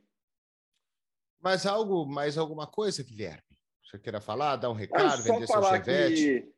Mais 1.41 1.67
algo, 1.67 2.07
mais 2.07 2.39
alguma 2.39 2.67
coisa, 2.67 3.05
Guilherme? 3.05 3.43
Você 3.85 3.99
queira 3.99 4.21
falar, 4.21 4.57
dar 4.57 4.71
um 4.71 4.75
recado, 4.75 5.23
vender 5.23 5.47
seu 5.47 5.63
chevette? 5.63 6.41
Que... 6.41 6.57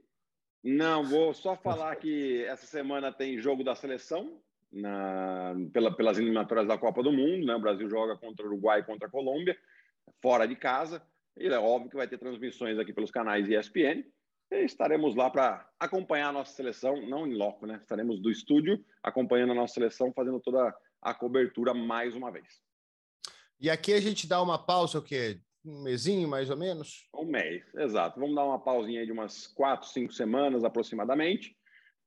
Não, 0.65 1.05
vou 1.05 1.35
só 1.35 1.57
falar 1.57 1.95
que 1.97 2.45
essa 2.45 2.67
semana 2.67 3.13
tem 3.13 3.39
jogo 3.39 3.63
da 3.63 3.75
seleção 3.75 4.41
na, 4.73 5.55
pela, 5.73 5.95
pelas 5.95 6.19
eliminatórias 6.19 6.67
da 6.67 6.79
Copa 6.79 7.03
do 7.03 7.13
Mundo. 7.13 7.47
Né? 7.47 7.55
O 7.55 7.61
Brasil 7.61 7.89
joga 7.89 8.17
contra 8.17 8.45
o 8.45 8.49
Uruguai 8.49 8.81
e 8.81 8.85
contra 8.85 9.09
a 9.09 9.11
Colômbia, 9.11 9.57
fora 10.23 10.47
de 10.47 10.57
casa. 10.57 11.03
E 11.37 11.47
é 11.47 11.59
óbvio 11.59 11.91
que 11.91 11.97
vai 11.97 12.09
ter 12.09 12.19
transmissões 12.19 12.79
aqui 12.79 12.93
pelos 12.93 13.11
canais 13.11 13.49
ESPN. 13.49 14.05
E 14.51 14.65
estaremos 14.65 15.15
lá 15.15 15.29
para 15.29 15.69
acompanhar 15.79 16.29
a 16.29 16.33
nossa 16.33 16.53
seleção, 16.53 17.07
não 17.07 17.27
em 17.27 17.35
loco, 17.35 17.67
né? 17.67 17.79
Estaremos 17.83 18.21
do 18.21 18.31
estúdio 18.31 18.83
acompanhando 19.03 19.53
a 19.53 19.55
nossa 19.55 19.75
seleção, 19.75 20.13
fazendo 20.13 20.41
toda 20.41 20.75
a 21.03 21.15
cobertura 21.15 21.75
mais 21.75 22.17
uma 22.17 22.31
vez. 22.31 22.61
E 23.61 23.69
aqui 23.69 23.93
a 23.93 24.01
gente 24.01 24.27
dá 24.27 24.41
uma 24.41 24.59
pausa, 24.59 24.99
o 24.99 25.03
quê? 25.03 25.41
Um 25.65 25.83
mesinho, 25.83 26.27
mais 26.29 26.49
ou 26.49 26.57
menos? 26.57 27.09
Um 27.15 27.27
mês, 27.27 27.63
exato. 27.75 28.19
Vamos 28.19 28.35
dar 28.35 28.45
uma 28.45 28.59
pausinha 28.59 29.05
de 29.05 29.13
umas 29.13 29.47
quatro, 29.49 29.87
cinco 29.89 30.13
semanas 30.13 30.65
aproximadamente, 30.65 31.55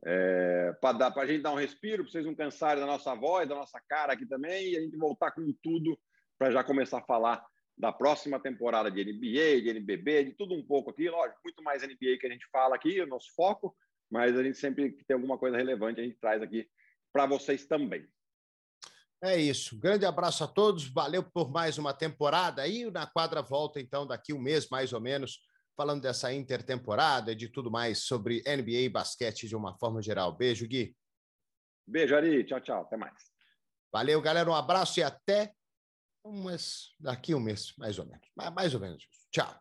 é, 0.04 0.73
para 0.82 1.13
a 1.15 1.25
gente 1.27 1.43
dar 1.43 1.51
um 1.51 1.60
respiro, 1.60 2.04
para 2.04 2.12
vocês 2.12 2.25
não 2.25 2.34
cansarem 2.34 2.80
da 2.80 2.88
nossa 2.88 3.13
voz, 3.13 3.47
da 3.47 3.54
nossa 3.54 3.80
cara 3.88 4.13
aqui 4.13 4.25
também, 4.25 4.71
e 4.71 4.77
a 4.77 4.82
gente 4.82 4.97
voltar 4.97 5.32
com 5.32 5.54
tudo 5.62 5.99
para 6.39 6.49
já 6.49 6.63
começar 6.63 6.99
a 6.99 7.06
falar 7.06 7.45
da 7.81 7.91
próxima 7.91 8.39
temporada 8.39 8.91
de 8.91 9.03
NBA, 9.03 9.63
de 9.63 9.69
NBB, 9.69 10.25
de 10.25 10.33
tudo 10.33 10.53
um 10.53 10.63
pouco 10.63 10.91
aqui. 10.91 11.09
Lógico, 11.09 11.41
muito 11.43 11.63
mais 11.63 11.81
NBA 11.81 12.19
que 12.19 12.27
a 12.27 12.29
gente 12.29 12.45
fala 12.51 12.75
aqui, 12.75 13.01
o 13.01 13.07
nosso 13.07 13.33
foco, 13.35 13.75
mas 14.07 14.37
a 14.37 14.43
gente 14.43 14.59
sempre 14.59 14.91
que 14.91 15.03
tem 15.03 15.15
alguma 15.15 15.35
coisa 15.35 15.57
relevante, 15.57 15.99
a 15.99 16.03
gente 16.03 16.19
traz 16.19 16.43
aqui 16.43 16.69
para 17.11 17.25
vocês 17.25 17.65
também. 17.65 18.07
É 19.23 19.35
isso. 19.35 19.79
Grande 19.79 20.05
abraço 20.05 20.43
a 20.43 20.47
todos. 20.47 20.87
Valeu 20.87 21.23
por 21.23 21.51
mais 21.51 21.79
uma 21.79 21.91
temporada. 21.91 22.67
E 22.67 22.89
na 22.91 23.07
quadra 23.07 23.41
volta, 23.41 23.79
então, 23.79 24.05
daqui 24.05 24.31
um 24.31 24.39
mês, 24.39 24.69
mais 24.69 24.93
ou 24.93 25.01
menos, 25.01 25.39
falando 25.75 26.03
dessa 26.03 26.31
intertemporada 26.31 27.31
e 27.31 27.35
de 27.35 27.49
tudo 27.49 27.71
mais 27.71 28.03
sobre 28.03 28.43
NBA 28.45 28.81
e 28.81 28.89
basquete 28.89 29.47
de 29.47 29.55
uma 29.55 29.75
forma 29.79 30.03
geral. 30.03 30.31
Beijo, 30.31 30.67
Gui. 30.67 30.95
Beijo, 31.87 32.15
Ari. 32.15 32.43
Tchau, 32.43 32.61
tchau. 32.61 32.81
Até 32.81 32.95
mais. 32.95 33.31
Valeu, 33.91 34.21
galera. 34.21 34.49
Um 34.49 34.55
abraço 34.55 34.99
e 34.99 35.03
até 35.03 35.53
um 36.23 36.43
mês, 36.43 36.93
daqui 36.99 37.34
um 37.34 37.39
mês, 37.39 37.73
mais 37.77 37.97
ou 37.99 38.05
menos. 38.05 38.27
Mais 38.36 38.73
ou 38.73 38.79
menos. 38.79 39.07
Tchau. 39.31 39.53